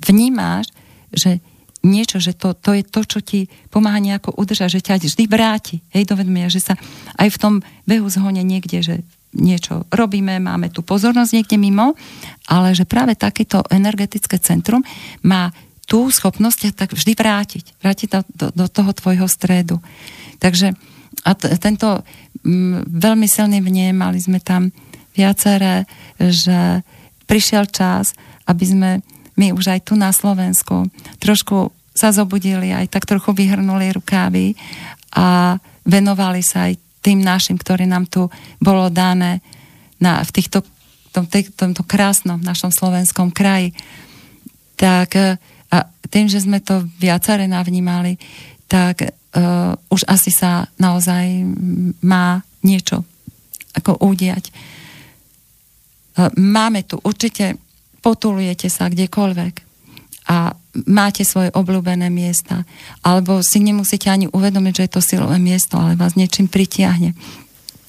[0.00, 0.72] vnímáš,
[1.12, 1.42] že
[1.82, 5.76] niečo, že to, to je to, čo ti pomáha nejako udržať, že ťa vždy vráti,
[5.94, 6.18] hej, do
[6.50, 6.74] že sa
[7.20, 7.54] aj v tom
[7.86, 8.94] behu zhone niekde, že
[9.36, 11.92] niečo robíme, máme tu pozornosť niekde mimo,
[12.48, 14.80] ale že práve takéto energetické centrum
[15.20, 15.52] má
[15.88, 17.64] tú schopnosť tak vždy vrátiť.
[17.80, 19.80] Vrátiť do, do, do toho tvojho stredu.
[20.36, 20.76] Takže
[21.24, 22.04] a t- tento
[22.44, 24.70] m, veľmi silný vnie, mali sme tam
[25.16, 25.88] viaceré,
[26.20, 26.84] že
[27.26, 28.14] prišiel čas,
[28.46, 28.90] aby sme
[29.38, 30.86] my už aj tu na Slovensku
[31.18, 34.54] trošku sa zobudili, aj tak trochu vyhrnuli rukávy
[35.18, 38.26] a venovali sa aj tým našim, ktorí nám tu
[38.58, 39.40] bolo dané
[40.02, 40.62] na, v týchto,
[41.14, 43.74] tom, tomto krásnom našom slovenskom kraji.
[44.78, 45.38] Tak
[45.68, 45.76] a
[46.08, 48.16] tým, že sme to viacere navnímali,
[48.70, 51.44] tak uh, už asi sa naozaj
[52.04, 53.04] má niečo
[53.76, 54.50] ako udiať.
[56.34, 57.54] Máme tu určite,
[58.02, 59.67] potulujete sa kdekoľvek
[60.28, 60.52] a
[60.84, 62.68] máte svoje obľúbené miesta.
[63.00, 67.16] Alebo si nemusíte ani uvedomiť, že je to silové miesto, ale vás niečím pritiahne.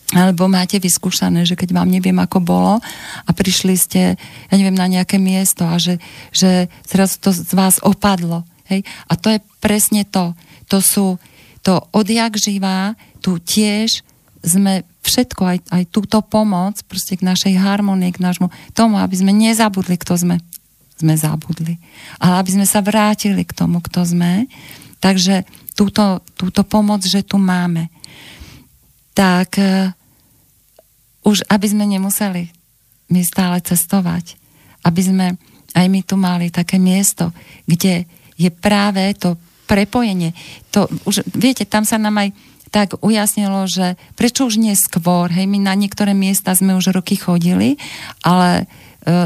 [0.09, 2.73] Alebo máte vyskúšané, že keď vám neviem, ako bolo
[3.27, 4.17] a prišli ste,
[4.49, 6.01] ja neviem, na nejaké miesto a že,
[6.33, 8.41] že zrazu to z vás opadlo.
[8.71, 8.81] Hej?
[9.05, 10.33] A to je presne to.
[10.73, 11.21] To sú,
[11.61, 14.01] to odjak živá, tu tiež
[14.41, 19.35] sme všetko, aj, aj túto pomoc proste k našej harmonii, k nášmu tomu, aby sme
[19.35, 20.41] nezabudli, kto sme.
[20.99, 21.79] Sme zabudli.
[22.19, 24.51] Ale aby sme sa vrátili k tomu, kto sme.
[24.99, 25.47] Takže
[25.79, 27.87] túto, túto pomoc, že tu máme.
[29.15, 29.95] Tak uh,
[31.23, 32.51] už aby sme nemuseli
[33.09, 34.35] my stále cestovať.
[34.83, 35.25] Aby sme
[35.77, 37.31] aj my tu mali také miesto,
[37.69, 38.09] kde
[38.39, 39.37] je práve to
[39.69, 40.33] prepojenie.
[40.73, 42.29] To už, viete, tam sa nám aj
[42.69, 47.17] tak ujasnilo, že prečo už nie skôr, hej, my na niektoré miesta sme už roky
[47.17, 47.81] chodili,
[48.21, 48.69] ale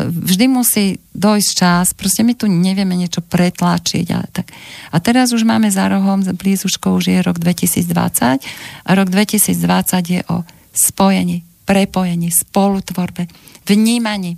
[0.10, 4.06] vždy musí dojsť čas, proste my tu nevieme niečo pretlačiť.
[4.14, 4.54] Ale tak.
[4.94, 8.46] A teraz už máme za rohom, blízuško už je rok 2020
[8.86, 13.28] a rok 2020 je o spojení prepojení, spolutvorbe,
[13.64, 14.36] vnímaní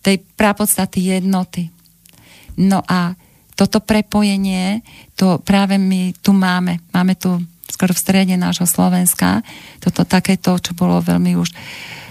[0.00, 1.68] tej prapodstaty jednoty.
[2.56, 3.14] No a
[3.52, 4.80] toto prepojenie,
[5.14, 6.80] to práve my tu máme.
[6.90, 7.36] Máme tu
[7.68, 9.44] skoro v strede nášho Slovenska.
[9.78, 12.01] Toto takéto, čo bolo veľmi už uh,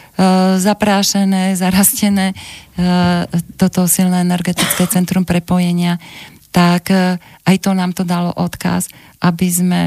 [0.61, 3.26] zaprášené, zarastené, uh,
[3.57, 5.98] toto silné energetické centrum prepojenia,
[6.53, 7.18] tak uh,
[7.49, 8.91] aj to nám to dalo odkaz,
[9.26, 9.81] aby sme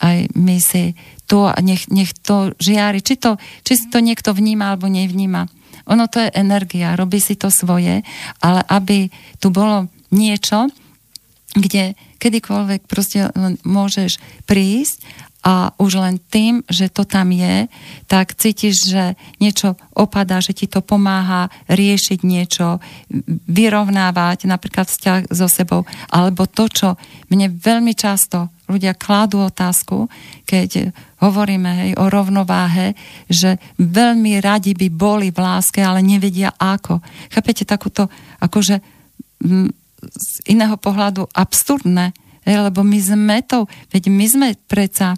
[0.00, 0.92] aj my si
[1.24, 5.48] to, nech, nech to žiari, či, to, či si to niekto vníma alebo nevníma.
[5.86, 8.02] Ono to je energia, robí si to svoje,
[8.42, 9.08] ale aby
[9.38, 10.68] tu bolo niečo,
[11.56, 13.32] kde kedykoľvek proste
[13.64, 15.00] môžeš prísť
[15.46, 17.70] a už len tým, že to tam je,
[18.10, 22.82] tak cítiš, že niečo opadá, že ti to pomáha riešiť niečo,
[23.46, 26.88] vyrovnávať napríklad vzťah so sebou, alebo to, čo
[27.30, 30.10] mne veľmi často ľudia kladú otázku,
[30.50, 30.90] keď
[31.22, 32.98] hovoríme hej, o rovnováhe,
[33.30, 36.98] že veľmi radi by boli v láske, ale nevedia ako.
[37.30, 38.10] Chápete takúto,
[38.42, 38.82] akože
[40.02, 42.10] z iného pohľadu absurdné,
[42.42, 45.14] lebo my sme to, veď my sme predsa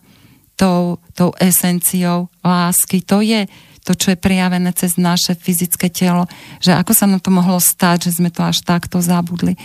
[0.58, 3.46] tou, tou esenciou lásky, to je
[3.86, 6.28] to, čo je prijavené cez naše fyzické telo,
[6.60, 9.56] že ako sa nám to mohlo stať, že sme to až takto zabudli.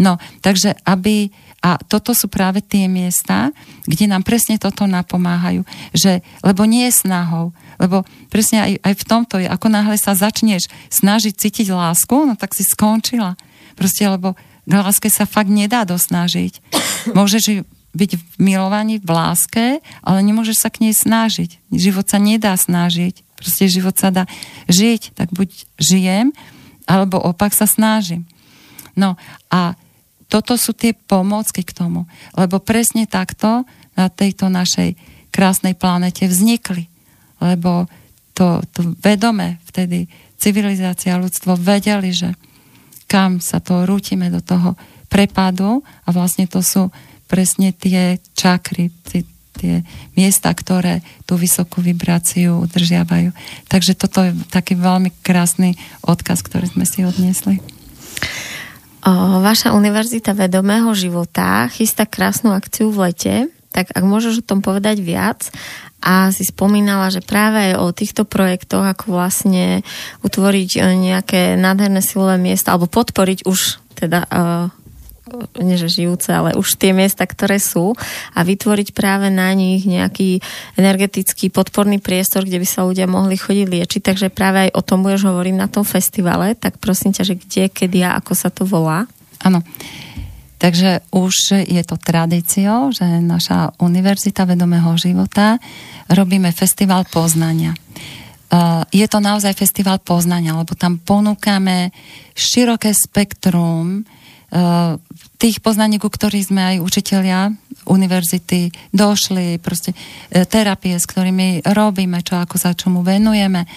[0.00, 1.28] No, takže aby,
[1.60, 3.52] a toto sú práve tie miesta,
[3.84, 5.60] kde nám presne toto napomáhajú,
[5.92, 10.16] že, lebo nie je snahou, lebo presne aj, aj v tomto je, ako náhle sa
[10.16, 13.36] začneš snažiť cítiť lásku, no tak si skončila.
[13.76, 14.32] Proste, lebo
[14.64, 16.64] k láske sa fakt nedá dosnažiť.
[17.12, 19.64] Môžeš byť v milovaní, v láske,
[20.04, 21.56] ale nemôžeš sa k nej snažiť.
[21.72, 23.24] Život sa nedá snažiť.
[23.40, 24.28] Proste život sa dá
[24.68, 25.16] žiť.
[25.16, 25.48] Tak buď
[25.80, 26.36] žijem,
[26.84, 28.28] alebo opak sa snažím.
[28.92, 29.16] No
[29.48, 29.74] a
[30.28, 32.04] toto sú tie pomôcky k tomu.
[32.36, 33.64] Lebo presne takto
[33.96, 34.94] na tejto našej
[35.32, 36.92] krásnej planete vznikli.
[37.40, 37.88] Lebo
[38.36, 42.36] to, to vedome vtedy civilizácia, ľudstvo vedeli, že
[43.08, 46.90] kam sa to rútime do toho prepadu a vlastne to sú
[47.26, 49.26] presne tie čakry, tie,
[49.58, 49.82] tie
[50.14, 53.34] miesta, ktoré tú vysokú vibráciu udržiavajú.
[53.66, 55.74] Takže toto je taký veľmi krásny
[56.06, 57.58] odkaz, ktorý sme si odniesli.
[59.06, 63.36] O, vaša Univerzita vedomého života chystá krásnu akciu v lete,
[63.70, 65.52] tak ak môžeš o tom povedať viac
[66.00, 69.84] a si spomínala, že práve aj o týchto projektoch, ako vlastne
[70.24, 74.68] utvoriť e, nejaké nádherné silové miesta, alebo podporiť už teda uh,
[75.60, 77.92] nie že žijúce, ale už tie miesta, ktoré sú
[78.32, 80.40] a vytvoriť práve na nich nejaký
[80.80, 84.00] energetický podporný priestor, kde by sa ľudia mohli chodiť liečiť.
[84.02, 87.64] Takže práve aj o tom budeš hovoriť na tom festivale, tak prosím ťa, že kde,
[87.68, 89.04] kedy a ako sa to volá?
[89.44, 89.60] Áno.
[90.56, 95.60] Takže už je to tradíciou, že naša Univerzita vedomého života
[96.08, 97.76] robíme festival poznania.
[98.88, 101.92] Je to naozaj festival poznania, lebo tam ponúkame
[102.32, 104.08] široké spektrum
[105.36, 107.52] tých poznaní, ku ktorých sme aj učitelia
[107.86, 109.92] univerzity došli, proste
[110.32, 113.68] e, terapie, s ktorými robíme, čo ako sa čomu venujeme.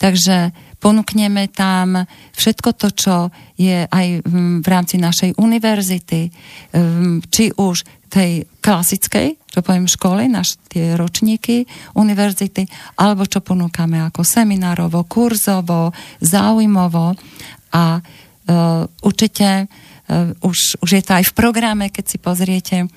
[0.00, 3.14] Takže ponúkneme tam všetko to, čo
[3.60, 6.32] je aj v rámci našej univerzity,
[7.28, 7.76] či už
[8.10, 11.62] tej klasickej, čo poviem školy, naš, tie ročníky
[11.94, 12.66] univerzity,
[12.98, 17.14] alebo čo ponúkame ako seminárovo, kurzovo, záujmovo
[17.70, 19.70] a uh, určite
[20.42, 22.90] už, už je to aj v programe, keď si pozriete, uh,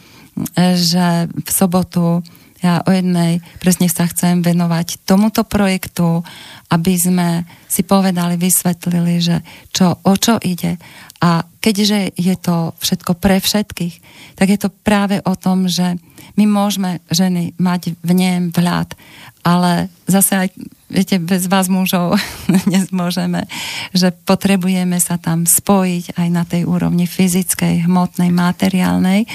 [0.74, 2.26] že v sobotu
[2.64, 6.24] ja o jednej presne sa chcem venovať tomuto projektu,
[6.72, 9.44] aby sme si povedali, vysvetlili, že
[9.76, 10.80] čo, o čo ide.
[11.20, 13.96] A keďže je to všetko pre všetkých,
[14.40, 16.00] tak je to práve o tom, že
[16.40, 18.96] my môžeme ženy mať v nem vľad,
[19.44, 20.50] ale zase aj,
[20.94, 22.16] viete, bez vás mužov
[22.74, 23.50] nezmôžeme,
[23.92, 29.26] že potrebujeme sa tam spojiť aj na tej úrovni fyzickej, hmotnej, materiálnej,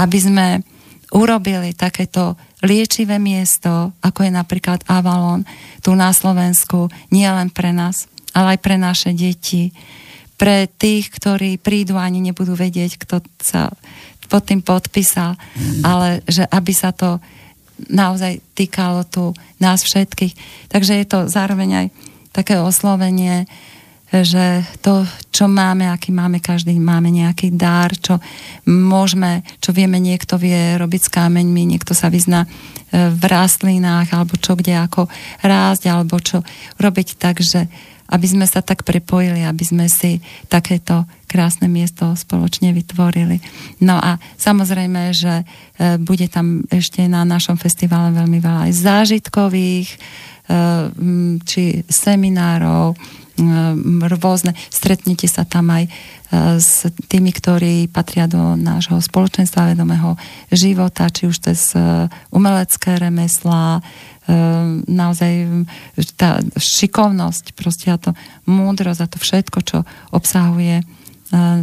[0.00, 0.46] aby sme
[1.12, 5.44] urobili takéto liečivé miesto, ako je napríklad Avalon,
[5.84, 9.70] tu na Slovensku, nie len pre nás, ale aj pre naše deti,
[10.34, 13.70] pre tých, ktorí prídu ani nebudú vedieť, kto sa
[14.26, 15.36] pod tým podpísal,
[15.86, 17.22] ale že aby sa to
[17.78, 20.34] naozaj týkalo tu nás všetkých.
[20.70, 21.86] Takže je to zároveň aj
[22.34, 23.46] také oslovenie
[24.22, 25.02] že to,
[25.34, 28.22] čo máme, aký máme, každý máme nejaký dar, čo
[28.68, 32.48] môžeme, čo vieme, niekto vie robiť s kameňmi, niekto sa vyzná e,
[33.10, 35.10] v rastlinách, alebo čo kde ako
[35.42, 36.46] rásť, alebo čo
[36.78, 37.66] robiť tak, že
[38.08, 40.20] aby sme sa tak prepojili, aby sme si
[40.52, 43.42] takéto krásne miesto spoločne vytvorili.
[43.82, 45.44] No a samozrejme, že e,
[45.98, 49.98] bude tam ešte na našom festivale veľmi veľa aj zážitkových, e,
[51.42, 52.94] či seminárov,
[54.14, 54.54] rôzne.
[54.70, 55.90] Stretnete sa tam aj
[56.58, 60.18] s tými, ktorí patria do nášho spoločenstva vedomého
[60.50, 61.74] života, či už cez
[62.34, 63.82] umelecké remeslá,
[64.88, 65.32] naozaj
[66.16, 68.16] tá šikovnosť, proste a to
[68.48, 69.78] múdrosť a to všetko, čo
[70.16, 70.80] obsahuje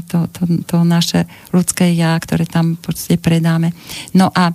[0.10, 3.74] to, to, to naše ľudské ja, ktoré tam proste predáme.
[4.14, 4.54] No a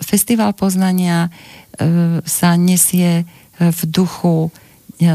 [0.00, 1.28] festival poznania
[2.24, 3.28] sa nesie
[3.58, 4.48] v duchu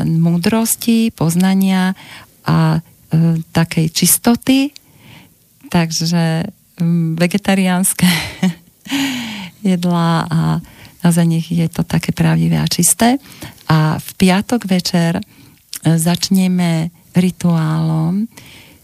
[0.06, 1.94] múdrosti, poznania
[2.45, 2.80] a e,
[3.53, 4.73] takej čistoty,
[5.69, 6.49] takže
[7.18, 8.06] vegetariánske
[9.69, 10.41] jedlá a
[11.11, 13.18] za nich je to také pravdivé a čisté.
[13.69, 15.23] A v piatok večer e,
[15.98, 18.30] začneme rituálom,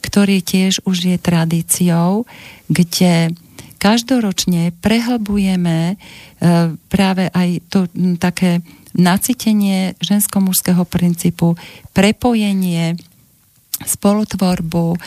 [0.02, 2.26] ktorý tiež už je tradíciou,
[2.68, 3.34] kde
[3.82, 5.96] každoročne prehlbujeme e,
[6.90, 7.90] práve aj to
[8.22, 8.62] také
[8.94, 11.56] nacítenie žensko-mužského princípu,
[11.96, 13.00] prepojenie,
[13.86, 14.98] spolutvorbu,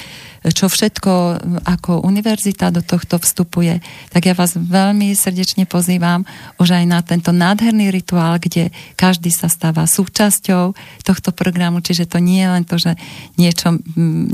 [0.53, 1.13] čo všetko
[1.65, 3.81] ako univerzita do tohto vstupuje,
[4.13, 6.29] tak ja vás veľmi srdečne pozývam
[6.61, 8.69] už aj na tento nádherný rituál, kde
[9.01, 12.93] každý sa stáva súčasťou tohto programu, čiže to nie je len to, že
[13.41, 13.81] niečo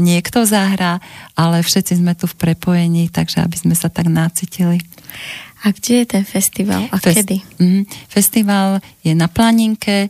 [0.03, 0.99] niekto zahrá,
[1.39, 4.83] ale všetci sme tu v prepojení, takže aby sme sa tak nacítili.
[5.61, 7.37] A kde je ten festival a Fest, kedy?
[7.61, 10.09] Mm, festival je na Planinke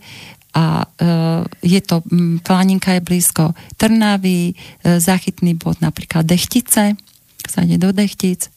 [0.55, 1.07] a e,
[1.63, 4.55] je to, m, Planinka je blízko Trnavy, e,
[4.99, 6.99] zachytný bod napríklad Dechtice,
[7.47, 8.51] sa ide do Dechtic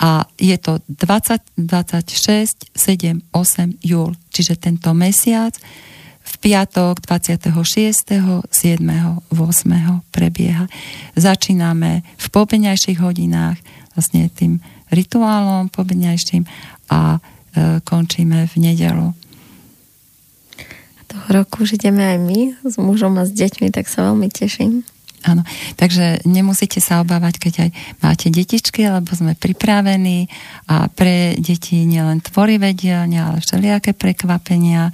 [0.00, 5.54] a je to 20, 26, 7, 8 júl, čiže tento mesiac
[6.20, 7.52] v piatok 26.,
[8.48, 8.80] 7.,
[9.30, 10.14] 8.
[10.14, 10.64] prebieha.
[11.18, 13.58] Začíname v pobeňajších hodinách
[13.94, 16.44] vlastne tým rituálom pobedňajším
[16.90, 17.18] a e,
[17.82, 19.12] končíme v nedelu.
[21.10, 24.86] Toho roku už ideme aj my s mužom a s deťmi, tak sa veľmi teším.
[25.20, 25.44] Áno,
[25.76, 27.70] takže nemusíte sa obávať, keď aj
[28.00, 30.32] máte detičky, lebo sme pripravení
[30.64, 34.88] a pre deti nielen tvorivé dielne, ale všelijaké prekvapenia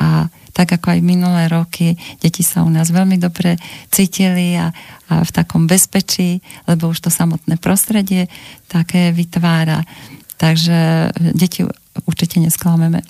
[0.00, 3.60] a tak ako aj minulé roky, deti sa u nás veľmi dobre
[3.92, 4.72] cítili a,
[5.12, 8.26] a v takom bezpečí, lebo už to samotné prostredie
[8.66, 9.84] také vytvára.
[10.34, 11.62] Takže deti
[12.08, 13.04] určite nesklameme.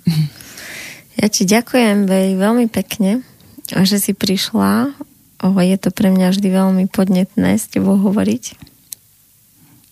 [1.18, 3.26] Ja ti ďakujem Bej, veľmi pekne,
[3.66, 4.94] že si prišla.
[5.42, 8.54] O, je to pre mňa vždy veľmi podnetné s tebou hovoriť.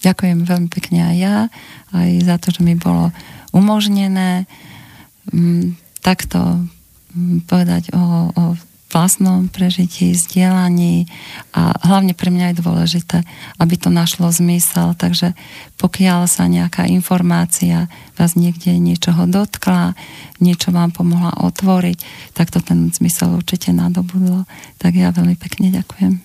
[0.06, 1.36] Ďakujem veľmi pekne aj ja,
[1.90, 3.10] aj za to, že mi bolo
[3.50, 4.46] umožnené
[5.34, 5.66] m, mm,
[5.98, 6.62] takto
[7.50, 8.42] povedať o, o
[8.86, 11.10] vlastnom prežití, zdieľaní
[11.52, 13.18] a hlavne pre mňa je dôležité,
[13.58, 14.94] aby to našlo zmysel.
[14.94, 15.34] Takže
[15.76, 19.98] pokiaľ sa nejaká informácia vás niekde niečoho dotkla,
[20.38, 21.98] niečo vám pomohla otvoriť,
[22.32, 24.46] tak to ten zmysel určite nadobudlo.
[24.78, 26.22] Tak ja veľmi pekne ďakujem.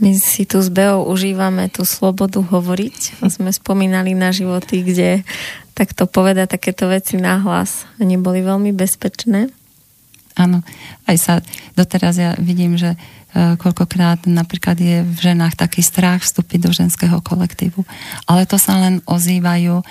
[0.00, 3.20] My si tu s Beou užívame tú slobodu hovoriť.
[3.28, 5.28] Sme spomínali na životy, kde
[5.76, 9.59] takto povedať takéto veci nahlas neboli veľmi bezpečné.
[10.40, 10.64] Áno,
[11.04, 11.34] aj sa
[11.76, 17.20] doteraz ja vidím, že uh, koľkokrát napríklad je v ženách taký strach vstúpiť do ženského
[17.20, 17.84] kolektívu.
[18.24, 19.84] Ale to sa len ozývajú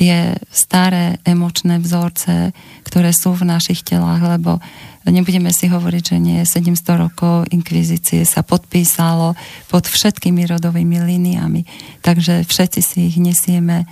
[0.00, 2.56] tie staré emočné vzorce,
[2.88, 4.56] ktoré sú v našich telách, lebo
[5.04, 9.36] nebudeme si hovoriť, že nie 700 rokov inkvizície sa podpísalo
[9.68, 11.68] pod všetkými rodovými líniami.
[12.00, 13.84] Takže všetci si ich nesieme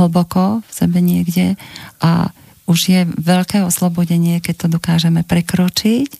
[0.00, 1.60] hlboko v sebe niekde
[2.00, 2.32] a
[2.70, 6.10] už je veľké oslobodenie, keď to dokážeme prekročiť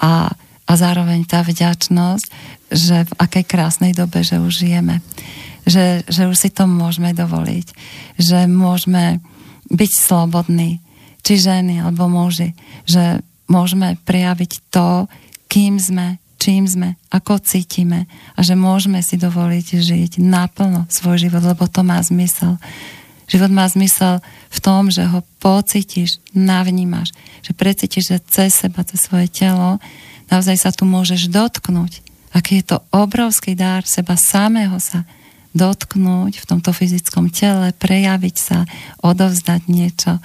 [0.00, 0.32] a,
[0.64, 2.26] a zároveň tá vďačnosť,
[2.72, 5.04] že v akej krásnej dobe, že už žijeme.
[5.68, 7.66] Že, že už si to môžeme dovoliť.
[8.16, 9.20] Že môžeme
[9.68, 10.80] byť slobodní,
[11.20, 12.56] či ženy alebo muži.
[12.88, 15.04] Že môžeme prejaviť to,
[15.52, 21.44] kým sme, čím sme, ako cítime a že môžeme si dovoliť žiť naplno svoj život,
[21.44, 22.60] lebo to má zmysel.
[23.28, 24.20] Život má zmysel
[24.54, 27.10] v tom, že ho pocítiš, navnímaš,
[27.42, 29.82] že precítiš, že cez seba, cez svoje telo
[30.30, 32.00] naozaj sa tu môžeš dotknúť.
[32.30, 35.02] Aký je to obrovský dar seba samého sa
[35.54, 38.66] dotknúť v tomto fyzickom tele, prejaviť sa,
[39.02, 40.18] odovzdať niečo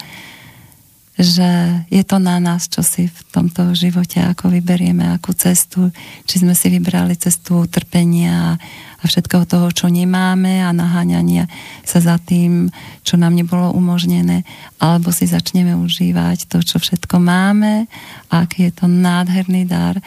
[1.20, 5.92] že je to na nás, čo si v tomto živote, ako vyberieme, akú cestu,
[6.24, 8.56] či sme si vybrali cestu utrpenia
[9.00, 11.52] a všetkého toho, čo nemáme a naháňania
[11.84, 12.72] sa za tým,
[13.04, 14.48] čo nám nebolo umožnené,
[14.80, 17.92] alebo si začneme užívať to, čo všetko máme
[18.32, 20.00] a aký je to nádherný dar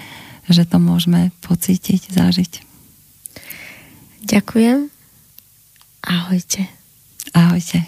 [0.51, 2.53] že to môžeme pocítiť, zažiť.
[4.27, 4.91] Ďakujem.
[6.03, 6.67] Ahojte.
[7.33, 7.87] Ahojte.